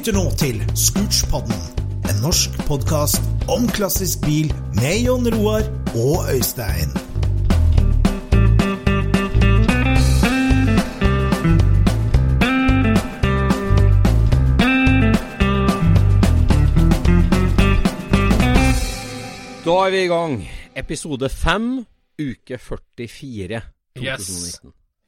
[0.00, 1.58] Lytter nå til Scootspodden,
[2.08, 3.20] en norsk podkast
[3.52, 4.48] om klassisk bil
[4.78, 6.94] med Jon Roar og Øystein.
[19.66, 20.40] Da er vi i gang.
[20.76, 21.70] Episode 5,
[22.24, 23.60] uke 44.
[24.00, 24.08] 2019.
[24.08, 24.56] Yes.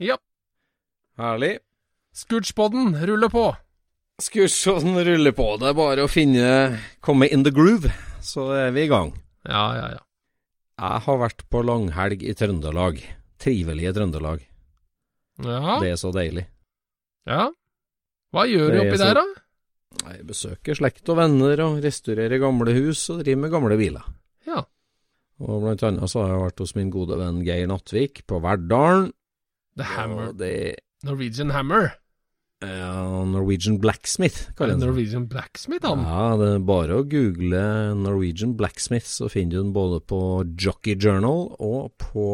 [0.00, 0.21] Ja.
[1.16, 1.59] Herlig.
[2.12, 3.55] Scootspodden ruller på.
[4.22, 5.49] Skursåsen ruller på.
[5.59, 7.91] Det er bare å finne Komme in the groove,
[8.22, 9.12] så er vi i gang.
[9.49, 10.03] Ja, ja, ja.
[10.83, 13.00] Jeg har vært på langhelg i Trøndelag.
[13.43, 14.44] Trivelige Trøndelag.
[15.43, 15.78] Ja.
[15.83, 16.47] Det er så deilig.
[17.27, 17.49] ja.
[18.33, 20.12] Hva gjør du oppi så- der, da?
[20.15, 24.06] Jeg besøker slekt og venner og restaurerer gamle hus og driver med gamle biler.
[24.47, 24.62] Ja.
[25.43, 29.12] Og blant annet så har jeg vært hos min gode venn Geir Nattvik på Verdalen.
[29.77, 30.33] The Hammer.
[30.33, 31.93] Det Norwegian Hammer.
[32.67, 34.84] Er Norwegian Blacksmith, kaller den.
[34.87, 36.05] Norwegian Blacksmith, han.
[36.06, 37.62] Ja, det er bare å google
[37.99, 40.21] Norwegian Blacksmith, så finner du den både på
[40.56, 42.27] Jockey Journal og på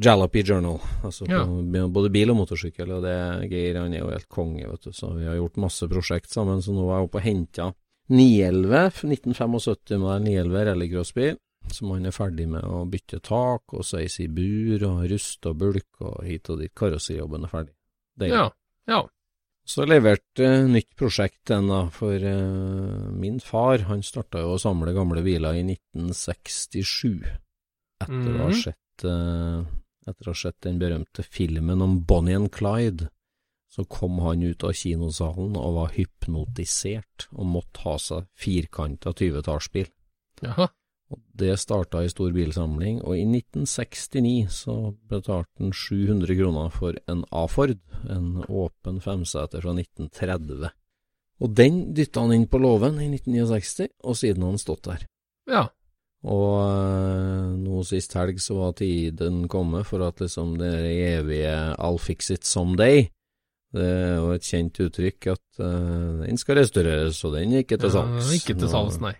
[0.00, 0.78] Jalopy Journal.
[1.04, 1.44] Altså Ja.
[1.44, 4.90] på både bil og motorsykkel, og det Geir han er jo helt konge, vet du.
[4.92, 7.74] Så vi har gjort masse prosjekt sammen, så nå er jeg oppe og henta
[8.08, 11.36] 911, 1975 med 911 rallycrossbil,
[11.70, 15.58] som han er ferdig med å bytte tak og sveise i bur og ruste og
[15.60, 16.72] bulk og hit og dit.
[16.74, 17.74] Karosserijobben er ferdig.
[18.18, 18.34] Deilig.
[18.34, 18.50] Ja.
[18.88, 19.02] Ja.
[19.66, 24.92] Så leverte nytt prosjekt den da, for eh, min far han starta jo å samle
[24.96, 27.20] gamle biler i 1967,
[28.00, 28.58] etter å ha Mhm.
[28.62, 29.64] sett eh,
[30.10, 33.08] etter å ha sett den berømte filmen om Bonnie and Clyde.
[33.70, 39.86] Så kom han ut av kinosalen og var hypnotisert, og måtte ha seg firkanta 20-tallsbil.
[40.42, 40.66] Jaha.
[41.10, 44.74] Og Det starta i stor bilsamling, og i 1969 så
[45.10, 47.78] betalte han 700 kroner for en A-Ford,
[48.08, 50.70] en åpen femseter fra 1930.
[51.40, 55.06] Og den dytta han inn på låven i 1969, og siden har han stått der.
[55.50, 55.64] Ja.
[56.20, 60.74] Og øh, nå sist helg så var tiden kommet for at liksom det
[61.16, 63.08] evige 'I'll fix it someday'
[63.70, 67.78] Det er jo et kjent uttrykk at uh, den skal restaureres, og den er ikke
[67.78, 68.32] til ja salgs.
[68.34, 69.12] ikke til salgs, nei.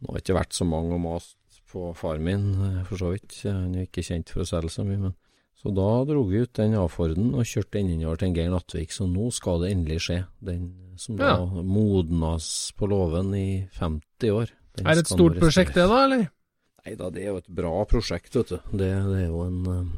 [0.00, 1.36] Nå har det ikke vært så mange og mast
[1.72, 3.38] på far min, eh, for så vidt.
[3.46, 5.16] Han er ikke kjent for å selge så mye, men
[5.56, 8.92] Så da dro vi ut den A-Forden og kjørte den innover til en Geir Nattvik,
[8.92, 10.18] så nå skal det endelig skje.
[10.44, 10.66] Den
[11.00, 14.52] som da modnas på låven i 50 år.
[14.76, 16.28] Den Er det et stort prosjekt, det, da, eller?
[16.84, 18.58] Nei da, det er jo et bra prosjekt, vet du.
[18.70, 19.90] Det, det er jo en eh,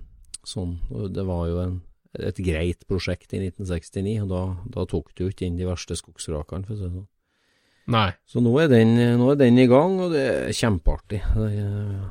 [0.46, 0.78] sånn
[1.12, 1.76] Det var jo en,
[2.14, 4.42] et greit prosjekt i 1969, og da,
[4.78, 7.08] da tok det jo ikke inn de verste skogsrakene, for å si det sånn.
[7.88, 8.10] Nei.
[8.28, 11.22] Så nå er, den, nå er den i gang, og det er kjempeartig.
[11.40, 12.02] Er,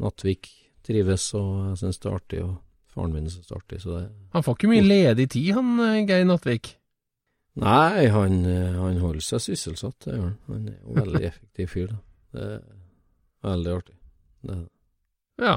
[0.00, 0.48] Nattvik
[0.86, 2.54] trives, og jeg syns det er artig, og
[2.94, 3.80] faren min syns det er artig.
[3.82, 4.02] Så det
[4.36, 6.70] Han får ikke mye ledig tid, han eh, Geir Nattvik.
[7.56, 10.36] Nei, han, eh, han holder seg sysselsatt, det gjør han.
[10.52, 11.92] Han er jo veldig effektiv fyr.
[11.92, 12.00] Da.
[12.36, 13.96] Det er veldig artig.
[14.46, 14.58] Det.
[15.42, 15.54] Ja.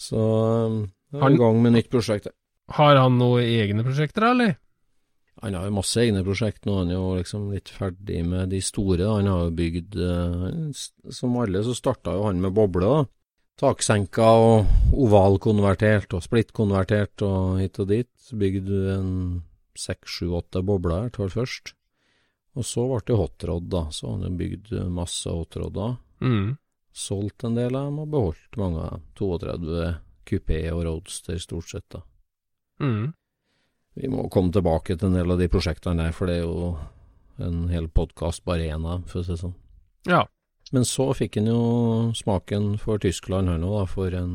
[0.00, 2.28] Så jeg er Han- i gang med nytt prosjekt.
[2.72, 4.54] Har han noen egne prosjekter, eller?
[5.40, 8.60] Han har jo masse egne prosjekt nå, han er jo liksom litt ferdig med de
[8.62, 9.08] store.
[9.08, 13.06] Han har jo bygd eh, Som alle så starta jo han med boble, da.
[13.62, 18.10] Taksenka og ovalkonvertert og splittkonvertert og hit og dit.
[18.32, 19.12] Bygd en
[19.78, 21.74] seks, sju, åtte bobler her tar først.
[22.58, 23.86] Og så ble det hotrod, da.
[23.94, 25.96] Så han har bygd masse hotrodder.
[26.20, 26.56] Mm.
[26.92, 29.06] Solgt en del av dem og beholdt mange av dem.
[29.16, 29.92] 32
[30.28, 32.02] kupé og roadster stort sett, da.
[32.82, 33.12] Mm.
[33.98, 36.76] Vi må komme tilbake til en del av de prosjektene der, for det er jo
[37.42, 39.54] en hel podkast av dem, for å si det sånn.
[40.08, 40.22] Ja.
[40.72, 44.32] Men så fikk han jo smaken for Tyskland her nå, da, for en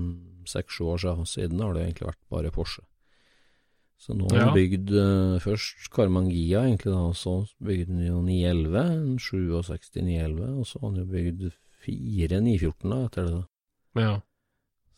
[0.48, 1.60] seks-sju år siden.
[1.64, 2.84] Har det egentlig vært bare Porsche.
[3.98, 4.46] Så nå har Ja.
[4.46, 10.04] han bygd uh, først Carmangia, egentlig, da, og så bygde han jo 911, en 67
[10.06, 11.48] 911, og så har han jo bygd
[11.82, 13.34] fire 914 da, etter det.
[13.96, 14.02] da.
[14.06, 14.14] ja.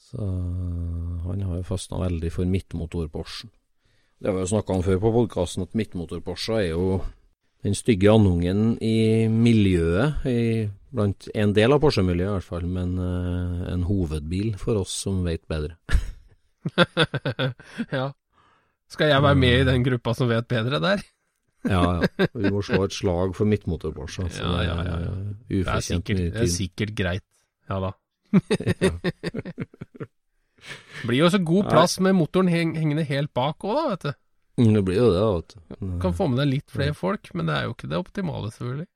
[0.09, 3.51] Så han har jo fastna veldig for midtmotor-Porschen.
[4.19, 6.99] Det har vi jo snakka om før på podkasten, at midtmotor-Porsche er jo
[7.63, 12.97] den stygge andungen i miljøet, i, blant en del av Porsche-miljøet i hvert fall, men
[12.99, 15.77] uh, en hovedbil for oss som vet bedre.
[17.97, 18.09] ja.
[18.91, 21.05] Skal jeg være med i den gruppa som vet bedre der?
[21.67, 22.27] Ja, ja.
[22.39, 24.29] Vi må slå et slag for midtmotor-Porsche.
[24.29, 25.15] Altså, Ja, ja, ja, ja.
[25.49, 27.27] Det er Det er sikkert, det er sikkert greit.
[27.67, 27.91] Ja da.
[31.07, 34.13] Blir jo så god plass med motoren heng, hengende helt bak òg, da, vet du.
[34.59, 35.99] Mm, Det blir jo det, vet du.
[36.03, 38.87] Kan få med deg litt flere folk, men det er jo ikke det optimale, selvfølgelig.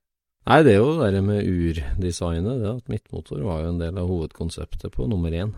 [0.45, 3.98] Nei, det er jo det der med urdesignet, det at midtmotor var jo en del
[4.01, 5.54] av hovedkonseptet på nummer én.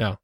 [0.00, 0.14] Ja.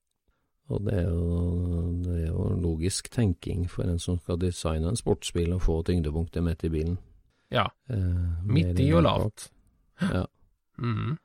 [0.73, 4.97] Og det er, jo, det er jo logisk tenking for en som skal designe en
[4.97, 6.99] sportsbil og få tyngdepunktet midt i bilen.
[7.53, 7.67] Ja.
[7.89, 9.51] Eh, Midt i og lavt.
[10.01, 10.25] Ja.
[10.79, 11.17] Mhm.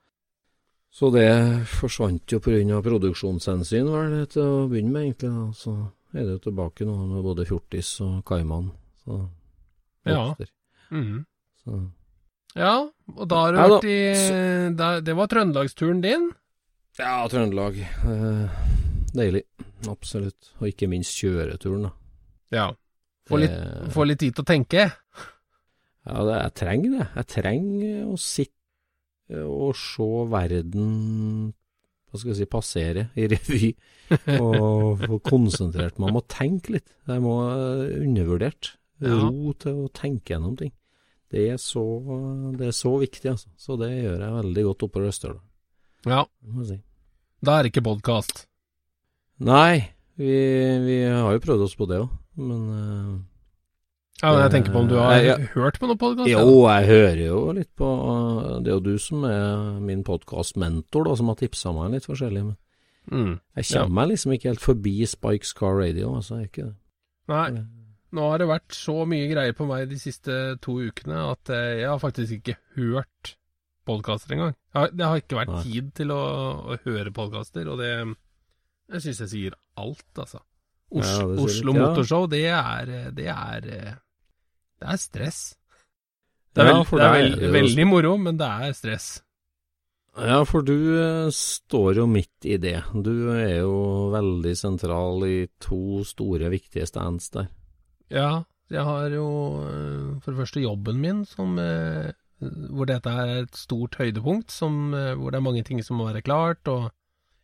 [0.93, 1.25] Så det
[1.73, 2.77] forsvant jo pga.
[2.85, 5.31] produksjonshensyn, vel, til å begynne med, egentlig.
[5.33, 5.45] Da.
[5.57, 5.73] Så
[6.13, 8.71] er det jo tilbake nå med både Fjortis og Kaiman.
[9.03, 9.29] Så
[10.05, 10.35] Ja.
[10.91, 11.25] Mm.
[11.63, 11.89] Så
[12.55, 12.75] Ja,
[13.17, 16.31] og da har du Ja vært i da, Det var trøndelagsturen din?
[16.99, 17.79] Ja, Trøndelag.
[17.79, 18.49] Eh,
[19.15, 19.43] deilig.
[19.89, 20.51] Absolutt.
[20.61, 21.91] Og ikke minst kjøreturen, da.
[22.51, 22.67] Ja.
[23.27, 24.93] Få litt, Det- få litt tid til å tenke?
[26.05, 27.07] Ja, det, jeg trenger det.
[27.15, 28.51] Jeg trenger å sitte
[29.43, 31.53] og se verden
[32.13, 33.71] hva skal jeg si, passere i revy,
[34.43, 36.91] og få konsentrert meg om å tenke litt.
[37.09, 38.75] Jeg må eh, undervurdert.
[39.03, 40.69] Ro til å tenke gjennom ting.
[41.33, 41.81] Det er så,
[42.53, 43.49] det er så viktig, altså.
[43.57, 45.41] Så det gjør jeg veldig godt oppe på Østerdal.
[46.05, 46.21] Ja.
[46.69, 46.77] si.
[47.41, 48.45] Da er det ikke podkast.
[49.41, 49.89] Nei,
[50.21, 50.35] vi,
[50.85, 53.15] vi har jo prøvd oss på det òg, men eh,
[54.21, 56.29] Ja, men jeg tenker på om du har jeg, hørt på noen podkast?
[56.31, 57.87] Jo, jeg hører jo litt på
[58.63, 62.43] Det er jo du som er min podkastmentor, som har tipsa meg litt forskjellig.
[62.51, 62.59] Men
[63.11, 63.33] Mm.
[63.57, 66.37] jeg kommer meg liksom ikke helt forbi Spikes Car Radio, altså.
[66.39, 66.75] Jeg ikke det.
[67.27, 67.65] Nei,
[68.15, 71.81] nå har det vært så mye greier på meg de siste to ukene at eh,
[71.81, 73.33] jeg har faktisk ikke hørt
[73.85, 74.55] podkaster engang.
[74.95, 75.63] Det har ikke vært Nei.
[75.67, 76.21] tid til å,
[76.71, 77.91] å høre podkaster, og det
[78.93, 80.39] Jeg syns jeg sier alt, altså.
[80.93, 81.81] Os Ja, Oslo ja.
[81.81, 85.55] Motorshow, det er Det er Det er stress.
[86.53, 89.07] Det er, Ja, vel, for det er det veldig moro, men det er stress.
[90.13, 92.77] Ja, for du eh, står jo midt i det.
[92.93, 97.47] Du er jo veldig sentral i to store, viktige stands der.
[98.13, 99.25] Ja, jeg har jo
[99.65, 102.13] eh, for det første jobben min, som, eh,
[102.69, 106.21] hvor dette er et stort høydepunkt, som, hvor det er mange ting som må være
[106.21, 106.91] klart, og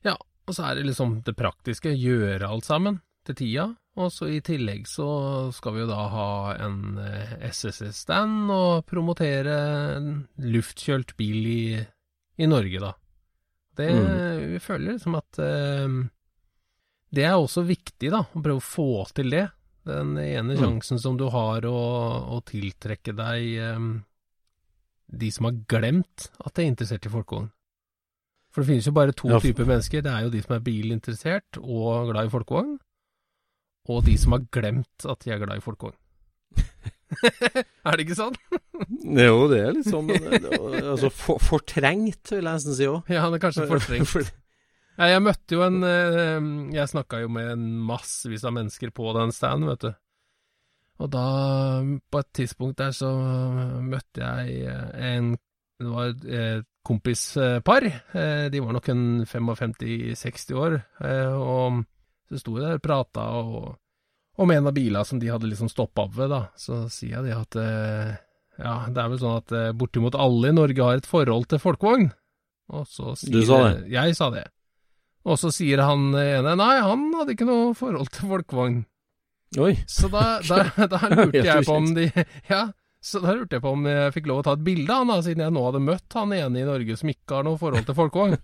[0.06, 0.14] ja,
[0.46, 3.66] og så er det liksom det praktiske, gjøre alt sammen til tida,
[4.00, 5.08] og så i tillegg så
[5.54, 6.28] skal vi jo da ha
[6.66, 9.58] en eh, SSS-stand og promotere
[9.98, 10.10] en
[10.40, 11.62] luftkjølt bil i,
[12.40, 12.94] i Norge, da.
[13.80, 14.54] Det, Mm.
[14.56, 16.00] Vi føler liksom at eh,
[17.16, 19.46] det er også viktig, da, å prøve å få til det.
[19.88, 20.60] Den ene Mm.
[20.60, 21.78] sjansen som du har å,
[22.36, 23.88] å tiltrekke deg eh,
[25.10, 27.48] de som har glemt at de er interessert i folkevogn.
[28.54, 30.02] For det finnes jo bare to Ja, typer mennesker.
[30.04, 32.78] Det er jo de som er bilinteressert og glad i folkevogn,
[33.90, 35.98] og de som har glemt at de er glad i folkevogn.
[37.88, 38.36] er det ikke sånn?
[39.18, 40.52] Jo, det er litt sånn, men det,
[40.94, 43.10] altså for, fortrengt, vil jeg nesten si òg.
[43.12, 44.36] Ja, det er kanskje fortrengt.
[45.00, 49.32] Jeg møtte jo en eh, Jeg snakka jo med en massevis av mennesker på den
[49.36, 49.92] standen, vet du.
[51.00, 51.26] Og da,
[52.12, 53.08] på et tidspunkt der, så
[53.80, 55.30] møtte jeg eh, en
[55.80, 57.86] Det var et eh, kompispar.
[58.12, 60.76] Eh, De var nok en 55-60 år.
[61.08, 61.80] eh, Og
[62.30, 63.26] så sto jeg der og prata
[64.40, 66.44] om en av bilene som de hadde liksom stoppa opp ved, da.
[66.60, 68.14] Så sier jeg det at eh,
[68.60, 71.62] ja, det er vel sånn at eh, bortimot alle i Norge har et forhold til
[71.64, 72.10] folkevogn.
[72.76, 73.90] Og så sier Du sa det?
[73.92, 74.46] Jeg sa det.
[75.28, 78.80] Og så sier han ene nei, han hadde ikke noe forhold til folkevogn.
[79.60, 79.74] Oi.
[79.90, 82.06] Så da, da, da lurte jeg på om de
[82.52, 82.68] Ja,
[83.00, 85.12] så da lurte jeg på om jeg fikk lov å ta et bilde av han,
[85.14, 87.86] da, siden jeg nå hadde møtt han ene i Norge som ikke har noe forhold
[87.88, 88.36] til folkevogn.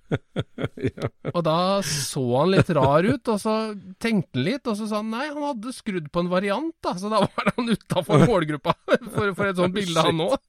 [0.89, 1.09] ja.
[1.33, 3.55] Og da så han litt rar ut, og så
[3.99, 6.95] tenkte han litt, og så sa han nei, han hadde skrudd på en variant, da,
[7.01, 8.77] så da var han utafor målgruppa
[9.15, 10.39] for, for et sånt bilde, han òg.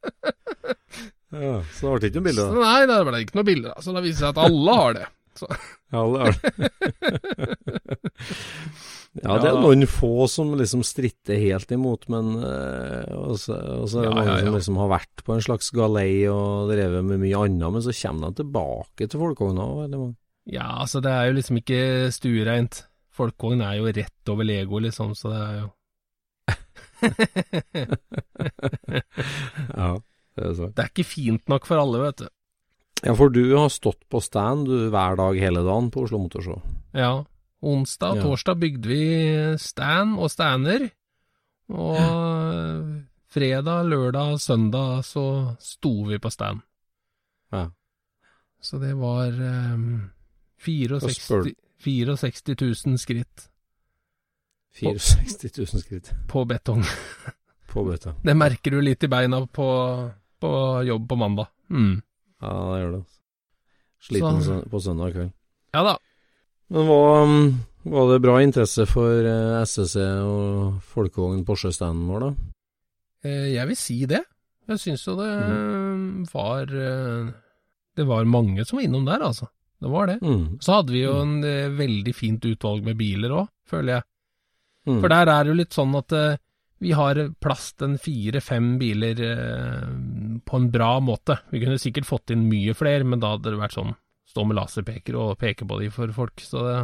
[1.34, 1.56] ja.
[1.74, 2.62] Så det ble ikke noe bilde, Så da.
[2.62, 3.82] nei, da ble det ikke noe bilde, da.
[3.82, 5.06] Så da viste det seg at alle har det.
[5.36, 5.50] Så,
[5.92, 6.70] alle det er det.
[9.22, 14.02] Ja, det er noen få som liksom stritter helt imot, men øh, Og så er
[14.04, 14.44] det mange ja, ja.
[14.44, 17.92] som liksom har vært på en slags galei og drevet med mye annet, men så
[17.96, 19.62] kommer de tilbake til folkevogna.
[19.82, 20.16] veldig mange.
[20.52, 21.80] ja, altså, det er jo liksom ikke
[22.14, 22.74] stuereint.
[23.16, 25.68] Folkevogn er jo rett over Lego, liksom, så det er jo
[29.76, 29.90] Ja,
[30.36, 30.74] det er sant.
[30.76, 32.28] Det er ikke fint nok for alle, vet du.
[33.04, 36.58] Ja, for du har stått på stand du, hver dag hele dagen på Oslo Motorshow.
[36.96, 37.12] Ja.
[37.66, 39.02] Onsdag og torsdag bygde vi
[39.58, 40.86] stand og stander.
[41.74, 41.98] Og
[43.32, 45.24] fredag, lørdag, søndag så
[45.60, 46.62] sto vi på stand.
[47.52, 47.64] Ja.
[48.62, 49.34] Så det var
[49.74, 50.10] um,
[50.62, 51.18] 64,
[51.82, 52.56] 64
[52.86, 53.48] 000 skritt
[54.76, 56.84] 64 000 skritt på betong.
[57.70, 58.16] på betong.
[58.24, 59.68] Det merker du litt i beina på,
[60.40, 60.50] på
[60.86, 61.48] jobb på mandag.
[61.70, 62.02] Mm.
[62.42, 62.98] Ja, det gjør det.
[63.02, 63.20] altså.
[64.06, 65.32] Sliten Så- på søndag kveld.
[65.74, 65.96] Ja da.
[66.74, 72.30] Men var, um, var det bra interesse for eh, SSC og folkevogn Porsche-standen vår, da?
[73.28, 74.22] Eh, Jeg vil si det.
[74.66, 76.22] Jeg syns jo det Mm.
[76.24, 77.28] eh, var eh,
[77.96, 79.46] Det var mange som var innom der, altså.
[79.80, 80.18] Det var det.
[80.22, 80.58] Mm.
[80.60, 84.02] Så hadde vi jo en eh, veldig fint utvalg med biler òg, føler jeg.
[84.88, 85.00] Mm.
[85.00, 86.12] For der er det jo litt sånn at
[86.78, 89.16] vi har plass til en fire-fem biler
[90.44, 91.38] på en bra måte.
[91.50, 93.94] Vi kunne sikkert fått inn mye flere, men da hadde det vært sånn
[94.36, 96.36] stå med laserpeker og peke på de for folk.
[96.44, 96.78] Så det,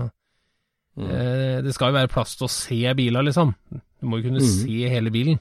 [0.99, 1.07] Mm.
[1.09, 3.55] eh, det skal jo være plass til å se biler, liksom.
[3.73, 4.49] Du må jo kunne Mm.
[4.59, 5.39] se hele bilen.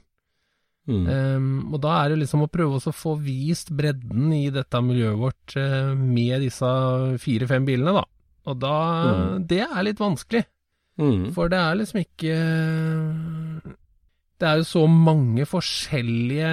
[0.88, 1.06] Mm.
[1.06, 5.14] Um, og da er det liksom å prøve å få vist bredden i dette miljøet
[5.20, 6.66] vårt eh, med disse
[7.22, 8.04] fire-fem bilene, da.
[8.50, 8.72] Og da
[9.12, 9.46] Mm.
[9.46, 10.44] Det er litt vanskelig,
[10.98, 11.32] Mm.
[11.34, 13.72] for det er liksom ikke
[14.40, 16.48] Det er jo så mange forskjellige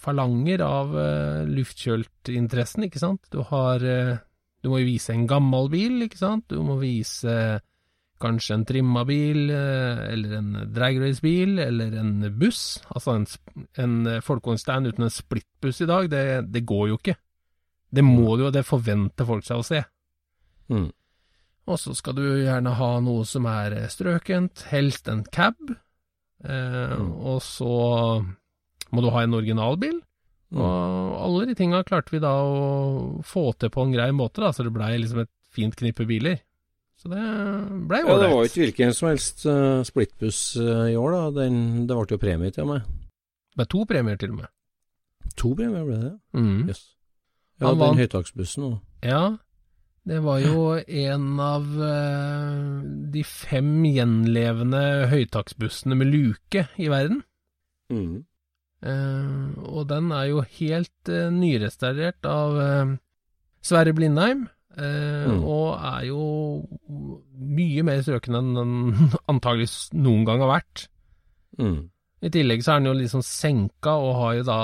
[0.00, 3.20] falanger av uh, luftkjøltinteressen, ikke sant.
[3.30, 4.16] Du har eh,
[4.64, 6.46] Du må jo vise en gammel bil, ikke sant.
[6.50, 7.36] Du må vise
[8.22, 12.80] kanskje en trimma bil, eh, eller en dragracebil, eller en buss.
[12.94, 13.26] Altså en,
[13.82, 16.22] en eh, folkevognstand uten en splittbuss i dag, det,
[16.54, 17.16] det går jo ikke.
[17.96, 19.82] Det må du jo, det forventer folk seg å se.
[20.72, 20.88] Mm.
[21.66, 25.60] Og så skal du gjerne ha noe som er eh, strøkent, helst en cab.
[25.70, 25.82] Eh,
[26.46, 27.08] Mm.
[27.26, 27.68] Og så
[28.92, 29.96] må du ha en originalbil.
[30.54, 30.60] Mm.
[30.62, 34.52] Og alle de tinga klarte vi da å få til på en grei måte, da,
[34.54, 36.38] så det blei liksom et fint knippe biler.
[36.96, 37.22] Så det
[37.88, 41.24] blei Ja, det var jo ikke hvilken som helst uh, splittbuss uh, i år, da.
[41.42, 42.92] Den, det ble jo premie til og med.
[43.52, 44.52] Det ble to premier, til og med.
[45.36, 46.14] To premier ble det?
[46.38, 46.70] Mm.
[46.70, 46.86] Yes.
[47.60, 48.78] Ja, Han den høytaksbussen òg.
[49.04, 49.24] Ja,
[50.06, 52.80] det var jo en av uh,
[53.12, 57.24] de fem gjenlevende høytaksbussene med luke i verden.
[57.90, 58.24] Mm.
[58.86, 59.26] Eh,
[59.66, 62.92] og den er jo helt uh, nyrestaurert av eh,
[63.66, 64.44] Sverre Blindheim,
[64.78, 65.40] eh, Mm.
[65.42, 66.22] og er jo
[67.56, 68.72] mye mer strøken enn den
[69.32, 70.84] antageligvis noen gang har vært.
[71.58, 71.88] Mm.
[72.26, 74.60] I tillegg så er den jo liksom senka, og har jo da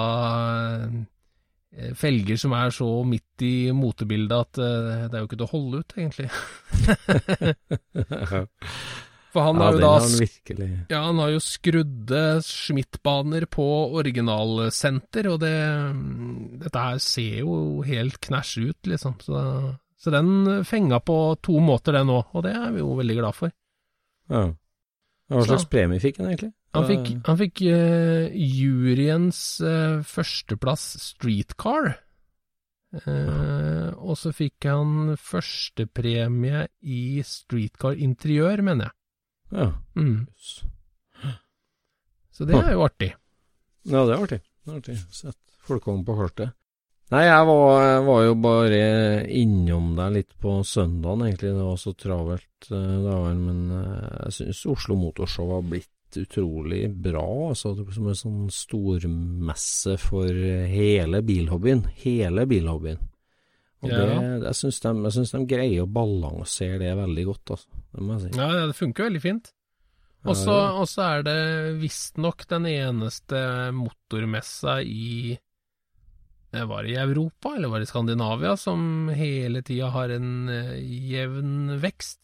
[1.73, 5.49] eh, felger som er så midt i motebildet at eh, det er jo ikke til
[5.49, 6.29] å holde ut, egentlig.
[9.33, 13.67] For han ja, har jo da han virkelig Ja, han har jo skrudde Schmidt-baner på
[13.97, 15.55] originalsenter, og det
[16.67, 17.55] Dette her ser jo
[17.87, 19.17] helt knæsj ut, liksom.
[19.25, 19.45] Så,
[19.97, 23.39] så den fenga på to måter, den òg, og det er vi jo veldig glad
[23.39, 23.55] for.
[24.33, 24.51] Ja.
[25.33, 26.53] Hva slags premie fikk han egentlig?
[26.73, 31.95] Han fikk, han fikk uh, juryens uh, førsteplass streetcar.
[32.93, 38.97] Eh, og så fikk han førstepremie i streetcar interiør, mener jeg.
[39.53, 39.69] Ja.
[39.97, 40.27] Mm.
[42.33, 43.13] Så det er jo artig.
[43.85, 44.41] ja, det er artig.
[44.65, 44.99] Det er artig.
[45.13, 46.57] Sett folkevogn på kartet.
[47.13, 48.85] Nei, jeg var, var jo bare
[49.29, 51.51] innom der litt på søndagen, egentlig.
[51.53, 56.87] Det var så travelt eh, dagen, men eh, jeg syns Oslo Motorshow har blitt utrolig
[57.05, 57.27] bra.
[57.51, 60.33] Altså, det som en sånn stormesse for
[60.73, 61.85] hele bilhobbyen.
[62.01, 63.12] Hele bilhobbyen.
[63.83, 63.99] Og Ja.
[64.07, 67.81] det, jeg syns de, de greier å balansere det veldig godt, altså.
[67.93, 68.39] Det må jeg si.
[68.39, 69.53] Ja, det funker veldig fint.
[70.23, 71.39] Og så er det
[71.81, 78.57] visstnok den eneste motormessa i eh, Var det i Europa, eller var det i Skandinavia,
[78.57, 80.77] som hele tida har en eh,
[81.11, 82.21] jevn vekst?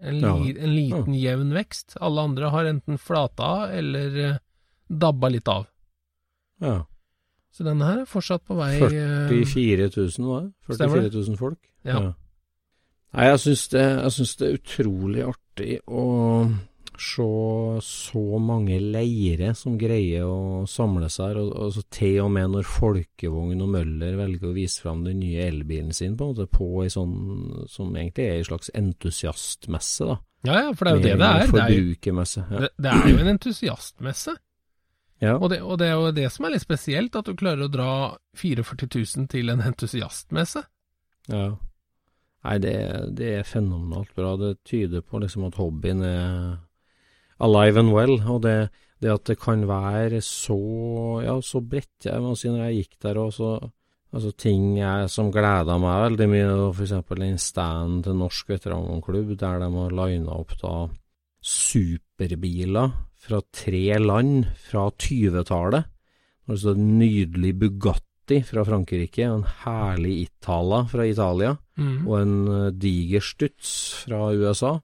[0.00, 1.96] En, li, en liten, jevn vekst.
[2.04, 4.36] Alle andre har enten flata av eller eh,
[4.86, 5.64] dabba litt av.
[6.62, 6.76] Ja.
[7.58, 10.52] Så denne her er fortsatt på vei eh, 44 000, var det?
[10.70, 11.58] 44 000 folk?
[11.88, 12.04] Ja.
[13.16, 13.84] Nei, jeg syns det,
[14.38, 16.04] det er utrolig artig å
[16.98, 17.26] se
[17.86, 22.50] så mange leire som greier å samle seg her, og, og så til og med
[22.54, 26.48] når Folkevogn og Møller velger å vise fram den nye elbilen sin på en måte
[26.50, 27.14] på ei sånn
[27.70, 30.18] som egentlig er ei slags entusiastmesse, da.
[30.46, 31.46] Ja, ja, for det er jo det det er.
[31.50, 31.94] Det er jo,
[32.38, 32.60] Ja.
[32.62, 34.36] det, det er jo en entusiastmesse.
[35.22, 35.36] Ja.
[35.36, 37.72] Og det, og det er jo det som er litt spesielt, at du klarer å
[37.72, 37.92] dra
[38.38, 40.62] 44 000 til en entusiastmesse.
[41.32, 41.48] Ja.
[42.46, 42.74] Nei, det,
[43.18, 44.36] det er fenomenalt bra.
[44.38, 46.28] Det tyder på liksom at hobbyen er
[47.42, 48.70] alive and well, og det,
[49.02, 50.60] det at det kan være så,
[51.24, 52.06] ja, så bredt.
[52.06, 53.58] Jeg må si når jeg gikk der og så
[54.08, 56.94] Altså ting jeg, som gleda meg veldig mye, f.eks.
[57.10, 60.70] den standen til Norsk veteranklubb, der de har lina opp da
[61.44, 62.94] superbiler
[63.28, 65.88] fra tre land fra 20-tallet.
[66.48, 72.08] Altså en nydelig Bugatti fra Frankrike, en herlig Itala fra Italia, Mm.
[72.08, 73.68] og en eh, diger Stutz
[74.02, 74.80] fra USA.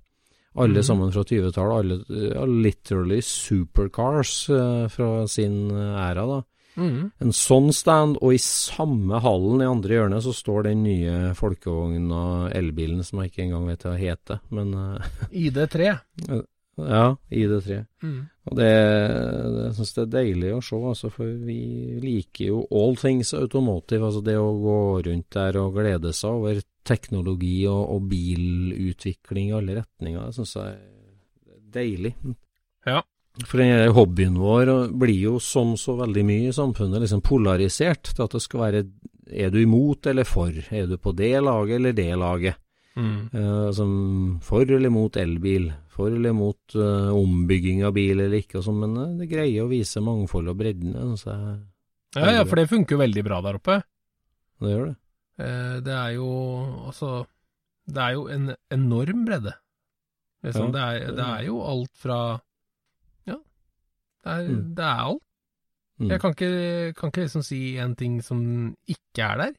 [0.55, 0.87] Alle mm.
[0.87, 6.37] sammen fra 20-tallet, alle ja, literally supercars eh, fra sin eh, æra, da.
[6.77, 7.11] Mm.
[7.23, 12.53] En sånn stand, og i samme hallen i andre hjørnet så står den nye folkevogna,
[12.55, 15.11] elbilen som jeg ikke engang vet hva heter, men eh,
[15.49, 15.91] ID3.
[16.77, 17.79] Ja, ID3.
[18.03, 18.21] Mm.
[18.45, 18.71] Og det,
[19.55, 21.59] det jeg syns det er deilig å se, altså, for vi
[22.03, 24.05] liker jo all things automotive.
[24.09, 29.57] Altså det å gå rundt der og glede seg over teknologi og, og bilutvikling i
[29.57, 32.15] alle retninger, det syns jeg er deilig.
[32.85, 33.01] Ja.
[33.49, 33.59] For
[33.97, 38.43] hobbyen vår blir jo som så veldig mye i samfunnet liksom polarisert til at det
[38.45, 38.85] skal være
[39.25, 40.53] er du imot eller for?
[40.53, 42.61] Er du på det laget eller det laget?
[42.95, 43.31] Mm.
[43.35, 43.91] Uh, som
[44.45, 48.81] for eller mot elbil, for eller mot uh, ombygging av bil eller ikke, og sånn,
[48.83, 50.93] men uh, det greier å vise mangfold og bredden.
[50.95, 51.35] jeg
[52.19, 53.81] Ja, ja, for det funker jo veldig bra der oppe.
[54.61, 54.97] det gjør det.
[55.39, 56.29] Uh, det er jo
[56.87, 57.27] altså
[57.91, 59.53] Det er jo en enorm bredde.
[60.45, 62.19] Liksom, Ja, det, er, det- det er jo alt fra
[63.27, 63.37] Ja,
[64.25, 64.75] det er, Mm.
[64.75, 65.23] det er alt.
[66.01, 66.09] Mm.
[66.11, 68.41] Jeg kan ikke, kan ikke liksom si en ting som
[68.89, 69.53] ikke er der.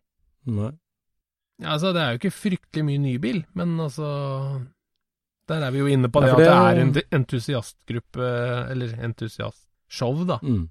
[0.45, 0.71] Nei.
[1.61, 4.65] Ja, altså, det er jo ikke fryktelig mye nybil, men altså
[5.47, 8.29] Der er vi jo inne på det for at det det- er en entusiastgruppe,
[8.71, 10.39] eller entusiastshow, da.
[10.41, 10.69] Mm.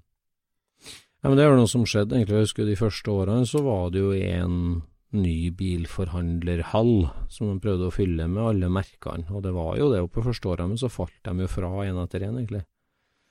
[1.23, 2.35] Ja, men det er noe som skjedde, egentlig.
[2.35, 4.83] Jeg husker de første årene så var det jo en
[5.15, 10.01] ny bilforhandlerhall som de prøvde å fylle med alle merkene, og det var jo det
[10.11, 12.65] på første året, men så falt de jo fra én etter én, egentlig.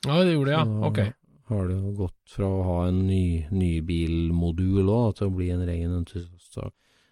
[0.06, 0.64] Ja, det gjorde det, ja.
[0.64, 1.14] Så Ok.
[1.48, 5.66] har det jo gått fra å ha en ny nybilmodul òg, til å bli en
[5.66, 6.56] ren entusiast.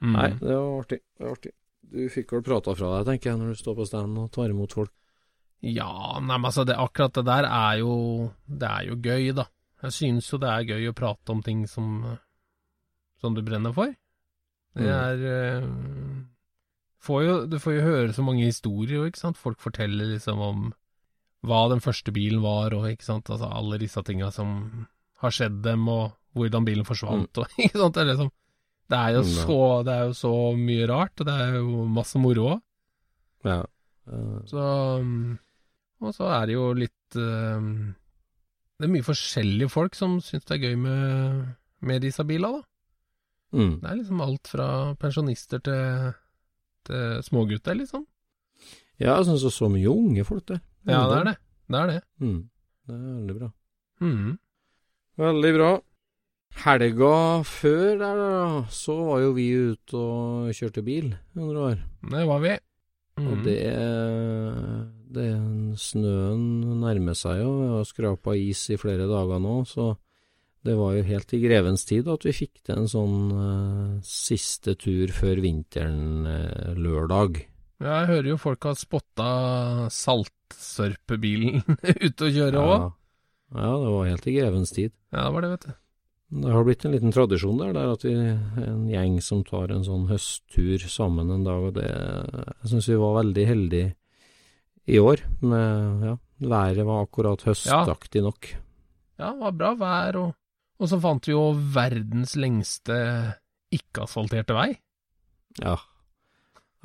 [0.02, 0.12] Mm.
[0.16, 0.98] Nei, det var artig.
[1.18, 1.52] Det var artig.
[1.92, 4.52] Du fikk vel prata fra deg, tenker jeg, når du står på stand og tar
[4.52, 4.92] imot folk.
[5.62, 7.92] Ja, nei, men altså, det, akkurat det der er jo
[8.50, 9.44] Det er jo gøy, da.
[9.84, 12.16] Jeg synes jo det er gøy å prate om ting som
[13.22, 13.92] Som du brenner for.
[14.74, 14.88] Det Mm.
[14.88, 16.26] er mm.
[17.04, 19.36] får jo, Du får jo høre så mange historier, jo, ikke sant.
[19.38, 20.72] Folk forteller liksom om
[21.44, 23.30] hva den første bilen var, og ikke sant.
[23.30, 24.86] Altså alle disse tinga som
[25.22, 27.94] har skjedd dem, og hvordan bilen forsvant, og ikke sant.
[27.94, 28.30] Det er liksom
[28.90, 31.84] det er, jo Mm, så, det er jo så mye rart, og det er jo
[31.88, 32.60] masse moro òg.
[33.46, 33.62] Ja.
[34.10, 34.40] Uh.
[34.50, 34.62] Så
[35.00, 35.38] um,
[36.02, 37.62] Og så er det jo litt uh,
[38.78, 41.44] Det er mye forskjellige folk som syns det er gøy med,
[41.80, 43.58] med disse bilene, da.
[43.58, 43.74] mm.
[43.82, 44.68] Det er liksom alt fra
[44.98, 46.12] pensjonister til,
[46.88, 48.06] til smågutter, liksom.
[48.98, 50.60] Ja, jeg syns det er så mye unge folk der.
[50.86, 51.36] Ja, det er det.
[51.72, 52.00] Det er det.
[52.20, 52.40] Mm.
[52.86, 53.48] Det er veldig bra.
[54.02, 54.38] Mm.
[55.22, 55.72] Veldig bra.
[56.62, 61.80] Helga før der, da, så var jo vi ute og kjørte bil noen år.
[62.12, 62.52] Det var vi.
[63.18, 63.42] Og Mhm.
[63.44, 63.56] det,
[65.12, 65.26] det
[65.80, 66.44] Snøen
[66.80, 67.50] nærmer seg jo.
[67.60, 69.96] Vi har skrapa is i flere dager nå, så
[70.64, 74.76] det var jo helt i grevens tid at vi fikk til en sånn uh, siste
[74.78, 77.42] tur før vinteren uh, lørdag.
[77.82, 81.64] Ja, jeg hører jo folk har spotta saltsørpebilen
[82.06, 82.74] ute og kjøre òg.
[82.78, 82.90] Ja.
[83.58, 84.92] ja, det var helt i grevens tid.
[85.12, 85.72] Ja, det var det, vet du.
[86.32, 89.72] Det har blitt en liten tradisjon der, der at vi er en gjeng som tar
[89.74, 93.90] en sånn høsttur sammen en dag, og det Jeg syns vi var veldig heldige
[94.88, 95.20] i år.
[95.44, 98.48] Med, ja, været var akkurat høstaktig nok.
[99.20, 100.32] Ja, det var bra vær, og,
[100.80, 102.96] og så fant vi jo verdens lengste
[103.72, 104.70] ikke-asfalterte vei.
[105.60, 105.76] Ja.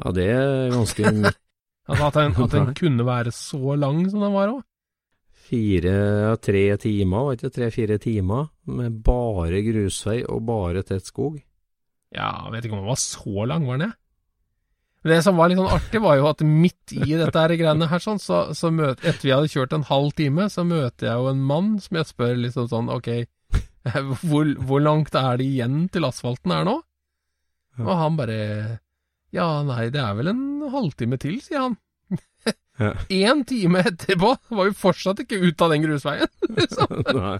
[0.04, 1.08] ja, det er ganske.
[1.88, 4.64] At den, at den kunne være så lang som den var òg.
[5.48, 11.38] Fire, tre timer, var ikke tre-fire timer, med bare grusvei og bare tett skog.
[12.12, 13.96] Ja, jeg vet ikke om den var så lang, var den det?
[15.08, 18.04] Det som var litt sånn artig, var jo at midt i dette her greiene her,
[18.04, 21.30] sånn, så, så møter Etter vi hadde kjørt en halv time, så møter jeg jo
[21.32, 23.10] en mann som jeg spør liksom sånn Ok,
[24.28, 26.76] hvor, hvor langt er det igjen til asfalten er nå?
[27.86, 28.40] Og han bare
[29.36, 31.78] Ja, nei, det er vel en halvtime til, sier han.
[32.78, 32.92] Ja.
[33.10, 36.30] Én time etterpå var vi fortsatt ikke ut av den grusveien.
[36.60, 37.00] liksom.
[37.18, 37.40] Nei.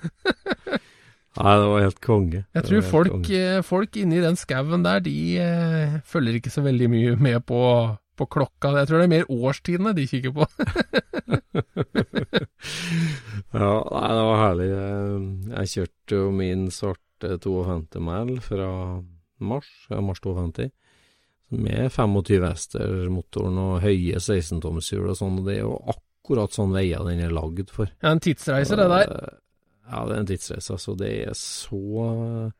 [1.38, 2.40] Nei, det var helt konge.
[2.58, 3.38] Jeg tror folk, konge.
[3.38, 7.60] eh, folk inni den skauen der, de eh, følger ikke så veldig mye med på,
[8.18, 8.72] på klokka.
[8.80, 10.48] Jeg tror det er mer årstidene de kikker på.
[13.54, 14.66] Ja, nei, det var herlig.
[14.70, 15.20] Jeg,
[15.54, 18.68] jeg kjørte jo min svarte 52 mil fra
[19.40, 19.70] mars,
[20.04, 20.68] mars 52,
[21.50, 27.06] med 25 hester-motoren og høye 16-tomshjul og sånn, og det er jo akkurat sånn veier
[27.08, 27.88] den er lagd for.
[28.04, 29.12] Ja, en tidsreise, det der.
[29.16, 29.36] Eh,
[29.88, 30.98] Ja, det er en tidsreise, altså.
[31.00, 32.52] Det er så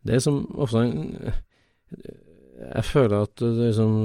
[0.00, 1.32] Det er som ofte en
[2.60, 3.42] Jeg føler at
[3.76, 3.96] sånn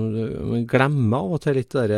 [0.51, 1.93] Man glemmer av og til litt der,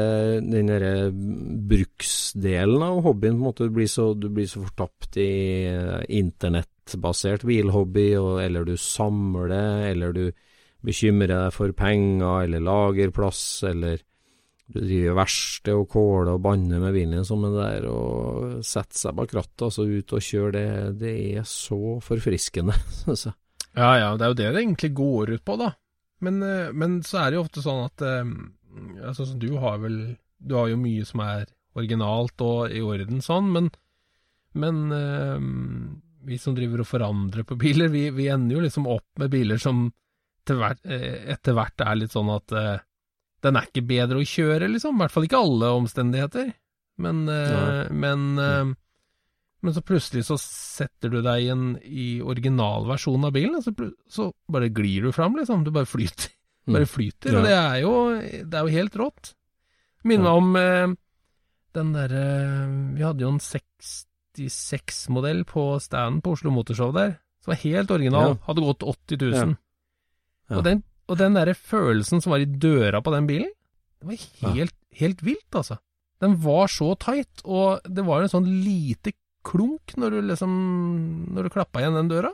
[0.46, 3.66] den derre bruksdelen av hobbyen, på en måte.
[3.66, 9.88] Du blir så, du blir så fortapt i eh, internettbasert bilhobby, og, eller du samler,
[9.90, 10.28] eller du
[10.88, 14.00] bekymrer deg for penger, eller lagerplass, eller
[14.68, 19.16] du driver verksted og kåler og banner med bilen som det der, og setter seg
[19.16, 20.70] bak rattet, altså ut og kjøre, det,
[21.04, 23.38] det er så forfriskende, synes jeg.
[23.78, 25.72] Ja ja, det er jo det det egentlig går ut på, da.
[26.26, 28.32] Men, eh, men så er det jo ofte sånn at eh,
[29.06, 30.00] altså, Du har vel
[30.42, 31.46] Du har jo mye som er
[31.78, 33.68] originalt og i orden sånn, men,
[34.58, 35.44] men eh,
[36.26, 39.62] vi som driver og forandrer på biler, vi, vi ender jo liksom opp med biler
[39.62, 39.86] som
[40.56, 42.78] hvert, eh, etter hvert er litt sånn at uh,
[43.44, 44.96] den er ikke bedre å kjøre, liksom.
[44.96, 46.54] I hvert fall ikke alle omstendigheter.
[47.04, 48.72] Men, uh, men, uh,
[49.62, 53.92] men så plutselig så setter du deg i original i originalversjonen av bilen, og så,
[54.10, 55.68] så bare glir du fram, liksom.
[55.68, 56.32] Du bare flyter.
[56.68, 56.74] Mm.
[56.76, 57.40] Bare flyter, Ja.
[57.40, 57.92] og det er jo,
[58.48, 59.34] det er jo helt rått.
[60.08, 60.96] Minner meg om
[61.78, 62.26] den derre
[62.96, 68.36] Vi hadde jo en 66-modell på standen på Oslo Motorshow der, som var helt original.
[68.36, 68.42] Ja.
[68.50, 69.38] Hadde gått 80 000.
[69.38, 69.46] Ja.
[70.48, 70.60] Ja.
[70.60, 73.52] Og den, og den derre følelsen som var i døra på den bilen,
[74.00, 75.80] det var helt, helt vilt, altså.
[76.22, 79.14] Den var så tight, og det var en sånn lite
[79.46, 80.54] klunk når du liksom
[81.36, 82.32] Når du klappa igjen den døra.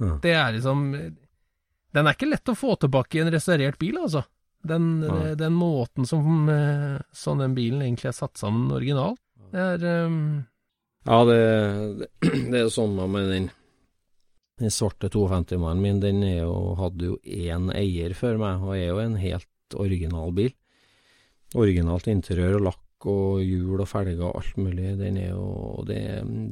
[0.00, 0.14] Ja.
[0.22, 4.24] Det er liksom Den er ikke lett å få tilbake i en restaurert bil, altså.
[4.66, 5.04] Den,
[5.38, 6.48] den måten som,
[7.14, 9.20] sånn den bilen egentlig er satt sammen originalt.
[9.52, 10.16] Det er um,
[11.06, 11.36] Ja, det,
[12.00, 12.08] det,
[12.50, 13.50] det er sånn med den
[14.56, 18.86] Den svarte 52-mannen min, den er jo, hadde jo én eier før meg, og er
[18.88, 20.54] jo en helt original bil.
[21.56, 24.94] Originalt interiør og lakk og hjul og felger og alt mulig.
[24.96, 26.00] Den er jo det,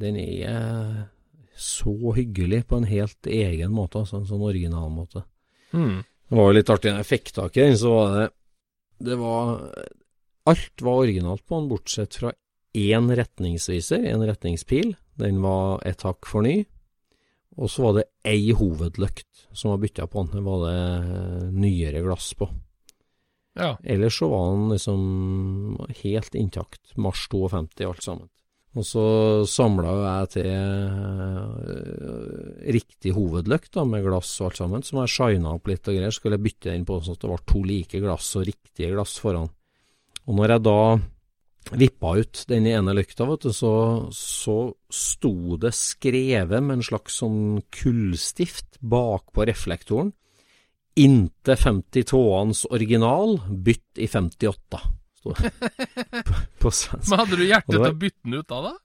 [0.01, 1.07] Den er
[1.55, 5.25] så hyggelig på en helt egen måte, altså en sånn original måte.
[5.71, 6.03] hmm.
[6.25, 8.29] Det var jo litt artig, når jeg fikk tak i den, så var det
[9.05, 9.59] Det var
[10.45, 12.31] Alt var originalt på den, bortsett fra
[12.75, 14.93] én retningsviser, en retningspil.
[15.17, 16.65] Den var et hakk for ny.
[17.55, 20.33] Og så var det ei hovedløkt som var bytta på den.
[20.35, 22.49] Det var det nyere glass på.
[23.55, 23.77] Ja.
[23.83, 25.01] Ellers så var den liksom
[26.03, 26.97] helt intakt.
[26.99, 28.29] Mars 52, alt sammen.
[28.75, 29.01] Og så
[29.47, 31.45] samla jeg til eh,
[32.75, 36.11] riktig hovedløkt da, med glass og alt sammen, som jeg shina opp litt og greier.
[36.11, 39.47] Skulle bytte den på sånn at det var to like glass og riktige glass foran.
[40.25, 40.79] Og når jeg da
[41.71, 43.73] vippa ut den ene lykta, vet du, så,
[44.13, 44.57] så
[44.91, 50.13] sto det skrevet med en slags sånn kullstift bakpå reflektoren.
[50.95, 54.81] Inntil 50 tåans original, bytt i 58.
[55.19, 55.51] Sto det
[56.61, 57.09] på, svensk.
[57.09, 58.75] Men hadde du hjerte til å bytte den ut da, da?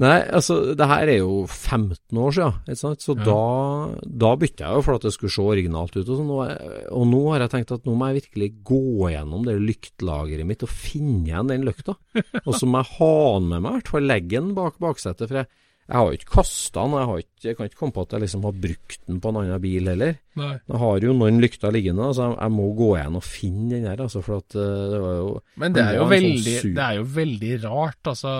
[0.00, 3.24] Nei, altså, det her er jo 15 år siden, så Ja.
[3.26, 6.08] da, da bytta jeg jo for at det skulle se originalt ut.
[6.08, 9.44] Og, sånn, og, og nå har jeg tenkt at nå må jeg virkelig gå gjennom
[9.44, 11.98] det lyktlageret mitt og finne igjen den lykta.
[12.46, 15.28] og så må jeg ha den med meg, i hvert fall legge den bak baksetet.
[15.28, 15.50] For jeg,
[15.90, 18.12] jeg har jo ikke kasta den, jeg, har ikke, jeg kan ikke komme på at
[18.16, 20.18] jeg liksom har brukt den på en annen bil heller.
[20.40, 20.52] Nei.
[20.64, 23.88] Jeg har jo noen lykter liggende, så jeg, jeg må gå igjen og finne den
[23.90, 26.84] her, altså, for at eh, det var jo Men det er jo veldig, sånn det
[26.88, 28.36] er jo veldig rart, altså.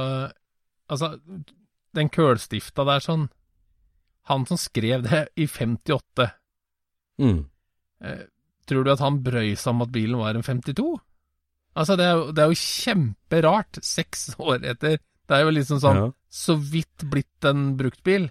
[0.91, 1.15] Altså,
[1.97, 3.29] den kølstifta der sånn
[4.31, 6.27] Han som skrev det i 58,
[7.19, 7.39] mm,
[8.07, 8.27] eh,
[8.69, 11.01] tror du at han brøy seg om at bilen var en 52?
[11.81, 15.01] Altså, det er jo, det er jo kjemperart, seks år etter.
[15.01, 18.29] Det er jo liksom sånn ja, så vidt blitt en bruktbil,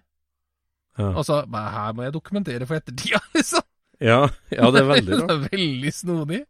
[1.00, 1.10] ja.
[1.10, 3.66] og så her må jeg dokumentere for ettertida, liksom.
[4.04, 4.22] ja,
[4.54, 5.28] ja, det er veldig rart.
[5.32, 6.42] det er veldig snodig.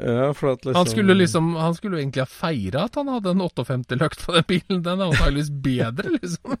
[0.00, 3.42] Ja, liksom Han skulle liksom Han skulle jo egentlig ha feira at han hadde en
[3.42, 4.82] 58-løkt på den bilen.
[4.86, 6.56] Den er antakeligvis bedre, liksom.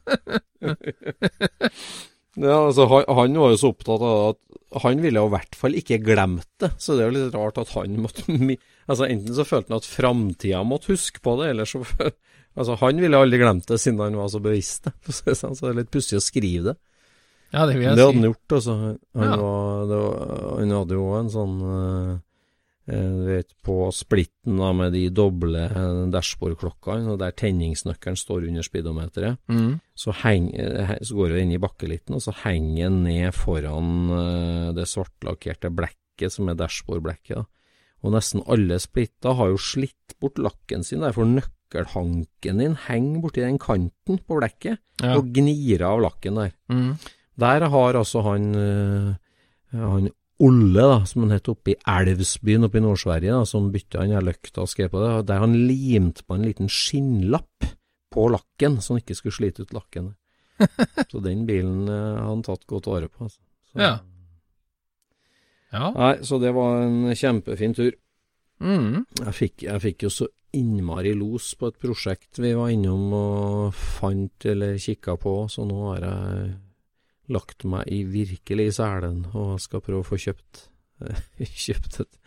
[2.38, 5.56] Ja, altså, han, han var jo så opptatt av at han ville jo i hvert
[5.58, 8.22] fall ikke glemt det, så det er jo litt rart at han måtte
[8.90, 11.82] Altså Enten så følte han at framtida måtte huske på det, eller så
[12.58, 14.94] Altså Han ville aldri glemt det, siden han var så bevisst det.
[15.10, 16.76] si sånn, Så det er litt pussig å skrive det.
[17.50, 18.74] Ja, det vil Det hadde hadde han gjort, altså.
[18.78, 19.36] Han, Ja.
[19.42, 22.10] var, det var, han hadde jo en sånn eh,
[22.90, 28.62] Du vet, på splitten da, med de doble eh, dashbordklokkene, og der tenningsnøkkelen står under
[28.66, 29.78] speedometeret, Mm.
[29.94, 34.10] så, heng, eh, så går det inn i bakkelitten, og så henger den ned foran
[34.10, 37.36] eh, det svartlakkerte blekket som er dashbordblekket.
[37.36, 37.44] da.
[38.02, 43.40] Og nesten alle splitter har jo slitt bort lakken sin, derfor nøkkelhanken din henger borti
[43.44, 45.16] den kanten på blekket Ja.
[45.16, 46.52] og gnir av lakken der.
[46.68, 46.96] Mm.
[47.38, 49.14] Der har altså han, eh,
[49.72, 54.00] han Olle, da, som han het oppe i Elvsbyen oppe i Nord-Sverige, da, som bytta
[54.00, 57.68] han løkta og skrev på det, der han limte på en liten skinnlapp
[58.10, 60.14] på lakken, så han ikke skulle slite ut lakken.
[61.10, 63.28] så den bilen eh, har han tatt godt vare på.
[63.28, 63.40] Altså.
[63.70, 63.98] Så, Ja.
[65.70, 65.92] Ja.
[65.94, 67.92] Nei, så det var en kjempefin tur.
[68.60, 69.04] Mm.
[69.20, 70.26] Jeg fikk, jeg fikk jo så
[70.56, 75.78] innmari los på et prosjekt vi var innom og fant eller kikka på, så nå
[75.92, 76.48] har jeg
[77.30, 80.66] lagt meg i virkelig selen og skal prøve å få kjøpt
[81.64, 82.18] kjøpt et,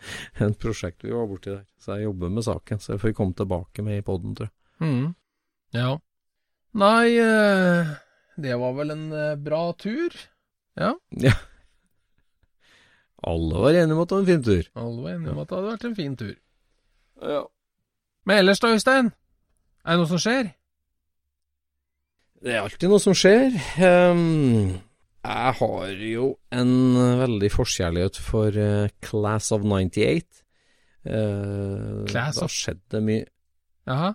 [0.42, 1.62] et prosjekt vi var borti der.
[1.78, 4.56] Så jeg jobber med saken, så jeg får komme tilbake med i poden, tror jeg.
[4.82, 5.12] Mm.
[5.76, 5.90] Ja.
[6.74, 7.92] Nei, eh,
[8.42, 10.16] det var vel en eh, bra tur.
[10.74, 10.94] Ja.
[11.22, 11.36] Ja.
[13.24, 14.70] Alle var enige om at det var en fin tur.
[14.74, 16.34] Alle var enige om at det hadde vært en fin tur.
[17.22, 17.44] Ja.
[18.26, 19.12] Men ellers da, Øystein?
[19.84, 20.50] Er det noe som skjer?
[22.44, 23.54] Det er alltid noe som skjer.
[23.80, 24.74] Ehm,
[25.24, 26.72] jeg har jo en
[27.20, 30.42] veldig forkjærlighet for uh, Class of 98.
[31.04, 33.24] Uh, Class da of- skjedde mye
[33.88, 34.14] Jaha.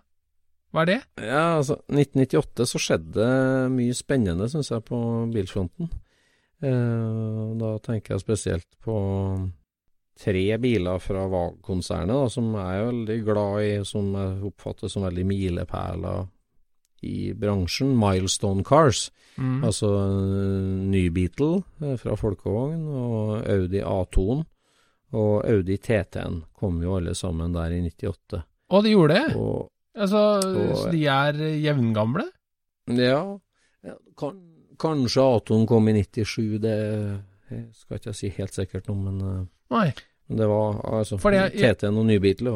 [0.73, 0.99] Hva er det?
[1.25, 3.25] Ja, altså, 1998 så skjedde
[3.73, 4.97] mye spennende, syns jeg, på
[5.33, 5.89] bilfronten.
[6.61, 8.95] Uh, da tenker jeg spesielt på
[10.19, 15.25] tre biler fra VAG-konsernet, som jeg er veldig glad i, som jeg oppfatter som veldig
[15.29, 16.25] milepæler
[17.03, 17.91] i bransjen.
[17.99, 19.09] Milestone Cars.
[19.37, 19.63] Mm.
[19.63, 24.43] Altså eh, ny Beetle eh, fra Folkevogn, og Audi A2-en.
[25.19, 28.43] Og Audi TT-en kom jo alle sammen der i 98.
[28.69, 29.35] Og de gjorde det?
[29.35, 32.23] Og Altså, og- så de er jevngamle?
[32.87, 33.23] Ja,
[33.83, 34.37] ja kan,
[34.79, 36.75] kanskje A2-en kom i 97, det
[37.73, 39.87] skal ikke jeg si helt sikkert nå, men, eh, Nei.
[40.29, 42.05] Men det var altså TT-en og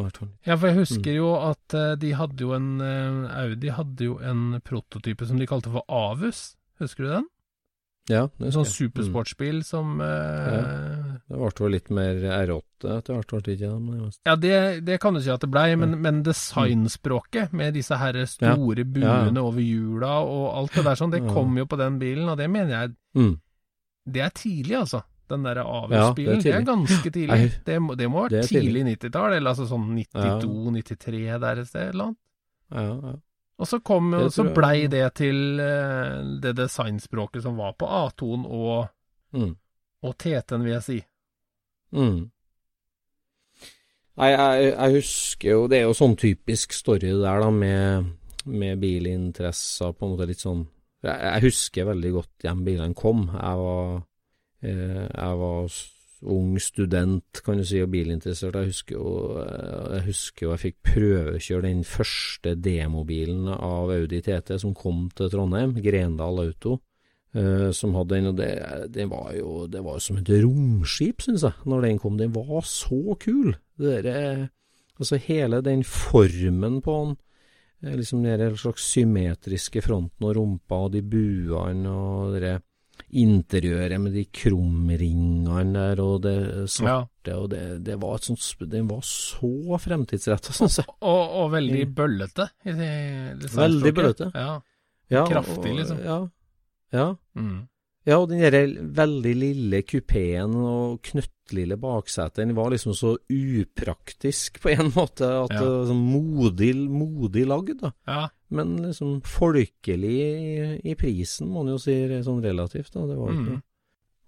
[0.06, 0.30] hvert fall.
[0.46, 0.82] Ja, for jeg Mm.
[0.86, 5.38] husker jo at eh, de hadde jo en eh, Audi hadde jo en prototype som
[5.42, 6.56] de kalte for Avus.
[6.80, 7.26] Husker du den?
[8.12, 9.64] Ja, det En sånn supersportsbil mm.
[9.64, 10.08] som eh,
[10.54, 11.20] ja.
[11.30, 14.18] Det ble vel litt mer R8 etter hvert, ble det ikke det?
[14.28, 18.20] Ja, det, det kan du si at det blei, men, men designspråket med disse her
[18.28, 18.84] store Ja.
[18.84, 21.32] buene over hjula og alt det der sånn, det Ja.
[21.34, 23.40] kom jo på den bilen, og det mener jeg Mm.
[24.10, 25.04] Det er tidlig, altså.
[25.32, 27.52] Den derre Avios-bilen, ja, det det, er ganske tidlig.
[27.66, 31.94] Det må, det må ha vært tidlig 90-tall, eller altså sånn 92-93 der et sted,
[31.94, 32.20] eller annet.
[32.74, 33.14] Ja, ja.
[33.64, 38.46] Og så kom Det så blei det til eh, det designspråket som var på A2-en
[38.50, 38.90] og,
[39.34, 39.56] Mm.
[40.04, 40.98] og TT-en, vil jeg si.
[41.94, 42.18] Mm.
[44.22, 48.12] Nei, jeg, jeg husker jo Det er jo sånn typisk story der, da, med,
[48.46, 50.64] med bilinteresser, på en måte litt sånn
[51.06, 53.26] Jeg, jeg husker veldig godt hjem bilene kom.
[53.34, 54.04] Jeg var,
[54.64, 55.68] jeg var
[56.24, 58.56] ung student, kan du si, og bilinteressert.
[58.56, 59.10] Jeg husker jo
[59.42, 65.10] eh, jeg husker jo jeg fikk prøvekjøre den første demobilen av Audi TT som kom
[65.16, 66.80] til Trondheim, Grendal Auto.
[67.36, 68.52] eh, som hadde den, og det,
[68.94, 72.18] det var jo det var som et romskip, syns jeg, når den kom.
[72.18, 73.56] Den var så kul.
[73.80, 74.48] Det der,
[75.00, 77.16] altså hele den formen på den,
[77.84, 82.62] eh, liksom den slags symmetriske fronten og rumpa og de buene og det der
[83.22, 88.88] interiøret med de krumringene der og det svarte, og det, det var et sånt Den
[88.90, 90.88] var så fremtidsretta, syns jeg.
[91.02, 91.94] Og, og veldig Mm.
[91.98, 92.50] bøllete.
[92.66, 93.60] i designspråket.
[93.60, 94.32] Veldig bøllete.
[94.36, 94.60] Ja.
[95.12, 96.00] Ja, Kraftig, og- liksom.
[96.04, 96.18] Ja.
[96.94, 97.08] ja.
[97.36, 97.68] Mm.
[98.06, 104.60] Ja, og den der veldig lille kupeen og knøttlille baksetet, den var liksom så upraktisk
[104.64, 105.62] på en måte, at Ja.
[105.88, 107.92] sånn modig, modig lagd, da.
[108.08, 108.28] ja.
[108.54, 113.08] Men liksom folkelig i, i prisen, må man jo si, sånn relativt, da.
[113.10, 113.62] Det var ikke Mm.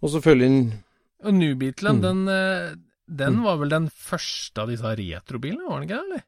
[0.03, 0.73] Og selvfølgelig
[1.25, 2.01] Og New Beatlen, Mm.
[2.01, 2.75] den, eh,
[3.09, 3.43] den Mm.
[3.43, 6.23] var vel den første av disse retrobilene, var den ikke det, eller?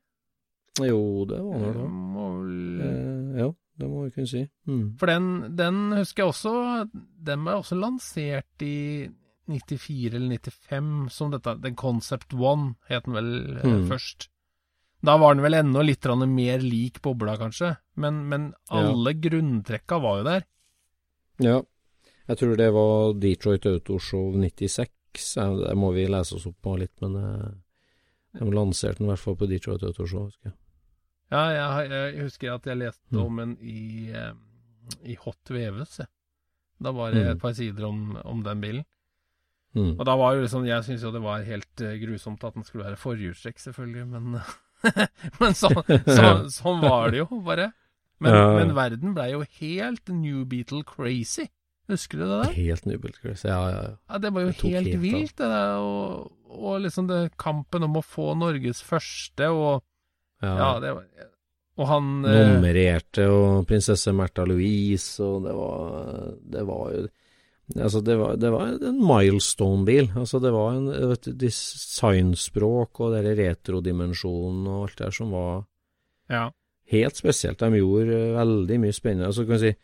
[0.90, 1.90] Jo, det var Det det.
[1.90, 4.50] må vel- Eh, ja, det må vi kunne si.
[4.68, 4.98] Mm.
[4.98, 6.90] For den, den husker jeg også
[7.24, 9.10] Den ble også lansert i
[9.50, 13.88] 94 eller 95 som dette Den Concept One het den vel eh, Mm.
[13.90, 14.28] først.
[15.06, 18.78] Da var den vel enda litt mer lik bobla, kanskje, men, men Ja.
[18.90, 20.44] alle grunntrekka var jo der.
[21.40, 21.62] Ja.
[22.28, 24.90] Jeg tror det var Detroit Autoshow 96
[25.38, 27.52] Det må vi lese oss opp på litt, men eh,
[28.40, 30.26] de lanserte den i hvert fall på Detroit Auto Show.
[30.26, 30.54] husker jeg.
[31.32, 33.24] Ja, jeg, jeg husker at jeg leste Mm.
[33.26, 34.34] om en i, eh,
[35.06, 35.98] i Hot Veves.
[36.00, 36.08] jeg.
[36.82, 37.32] Da var det Mm.
[37.32, 38.86] et par sider om, om den bilen.
[39.76, 40.00] Mm.
[40.00, 42.64] Og da var jo liksom Jeg syns jo det var helt eh, grusomt at den
[42.64, 44.42] skulle være forhjulstrekk, selvfølgelig, men
[45.40, 45.70] Men så,
[46.06, 47.72] så, sånn var det jo, bare.
[48.20, 48.46] Men, Ja.
[48.58, 51.46] men verden blei jo helt New Beatle crazy.
[51.88, 52.54] Husker du det der?
[52.58, 53.44] Helt New Chris.
[53.48, 53.92] Ja, ja, ja.
[54.10, 55.78] Ja, det var jo Det helt helt vilt, det der.
[55.80, 59.84] Og, og liksom det kampen om å få Norges første, og
[60.44, 60.52] ja.
[60.58, 61.06] Ja, det var
[61.78, 67.08] Og han eh, Nummererte og prinsesse Märtha Louise, og det var Det var jo
[67.76, 70.12] Altså, det var, det var en milestone-bil.
[70.16, 75.66] Altså, det var en et designspråk og den retrodimensjonen og alt det der som var
[76.30, 76.46] Ja.
[76.92, 77.60] helt spesielt.
[77.60, 79.28] De gjorde eh, veldig mye spennende.
[79.28, 79.76] Altså, kan vi si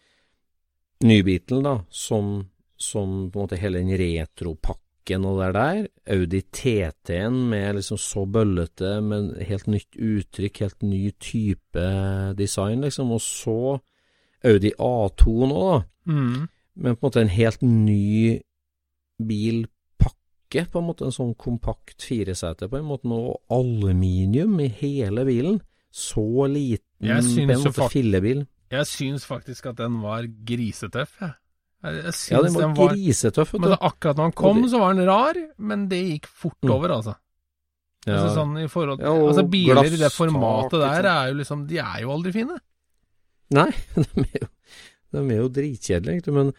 [1.03, 2.45] Nybeatlen, da, som,
[2.79, 5.87] som på en måte hele den retropakken og det der.
[6.15, 11.83] Audi TT-en med liksom så bøllete, men helt nytt uttrykk, helt ny type
[12.39, 13.11] design, liksom.
[13.11, 13.57] Og så
[14.47, 15.83] Audi A2 nå, da.
[16.07, 16.47] Mm.
[16.75, 18.41] Men på en måte en helt ny
[19.21, 21.05] bilpakke, på en måte.
[21.07, 23.09] En sånn kompakt firesete, på en måte.
[23.13, 25.61] Og aluminium i hele bilen.
[25.93, 28.45] Så liten, på en måte, fillebil.
[28.73, 31.35] Jeg syns faktisk at den var grisetøff, jeg.
[31.83, 34.93] Jeg, Ja, den var, den var grisetøff, Men akkurat når han kom, det- så var
[34.95, 36.71] den rar, men det gikk fort Mm.
[36.71, 37.15] over, altså.
[38.07, 38.13] Ja.
[38.17, 41.77] Altså sånn i forhold Ja, Altså biler i det formatet der er jo liksom De
[41.77, 42.57] er jo aldri fine.
[43.51, 44.47] Nei, de er jo,
[45.13, 46.53] de er jo dritkjedelige, men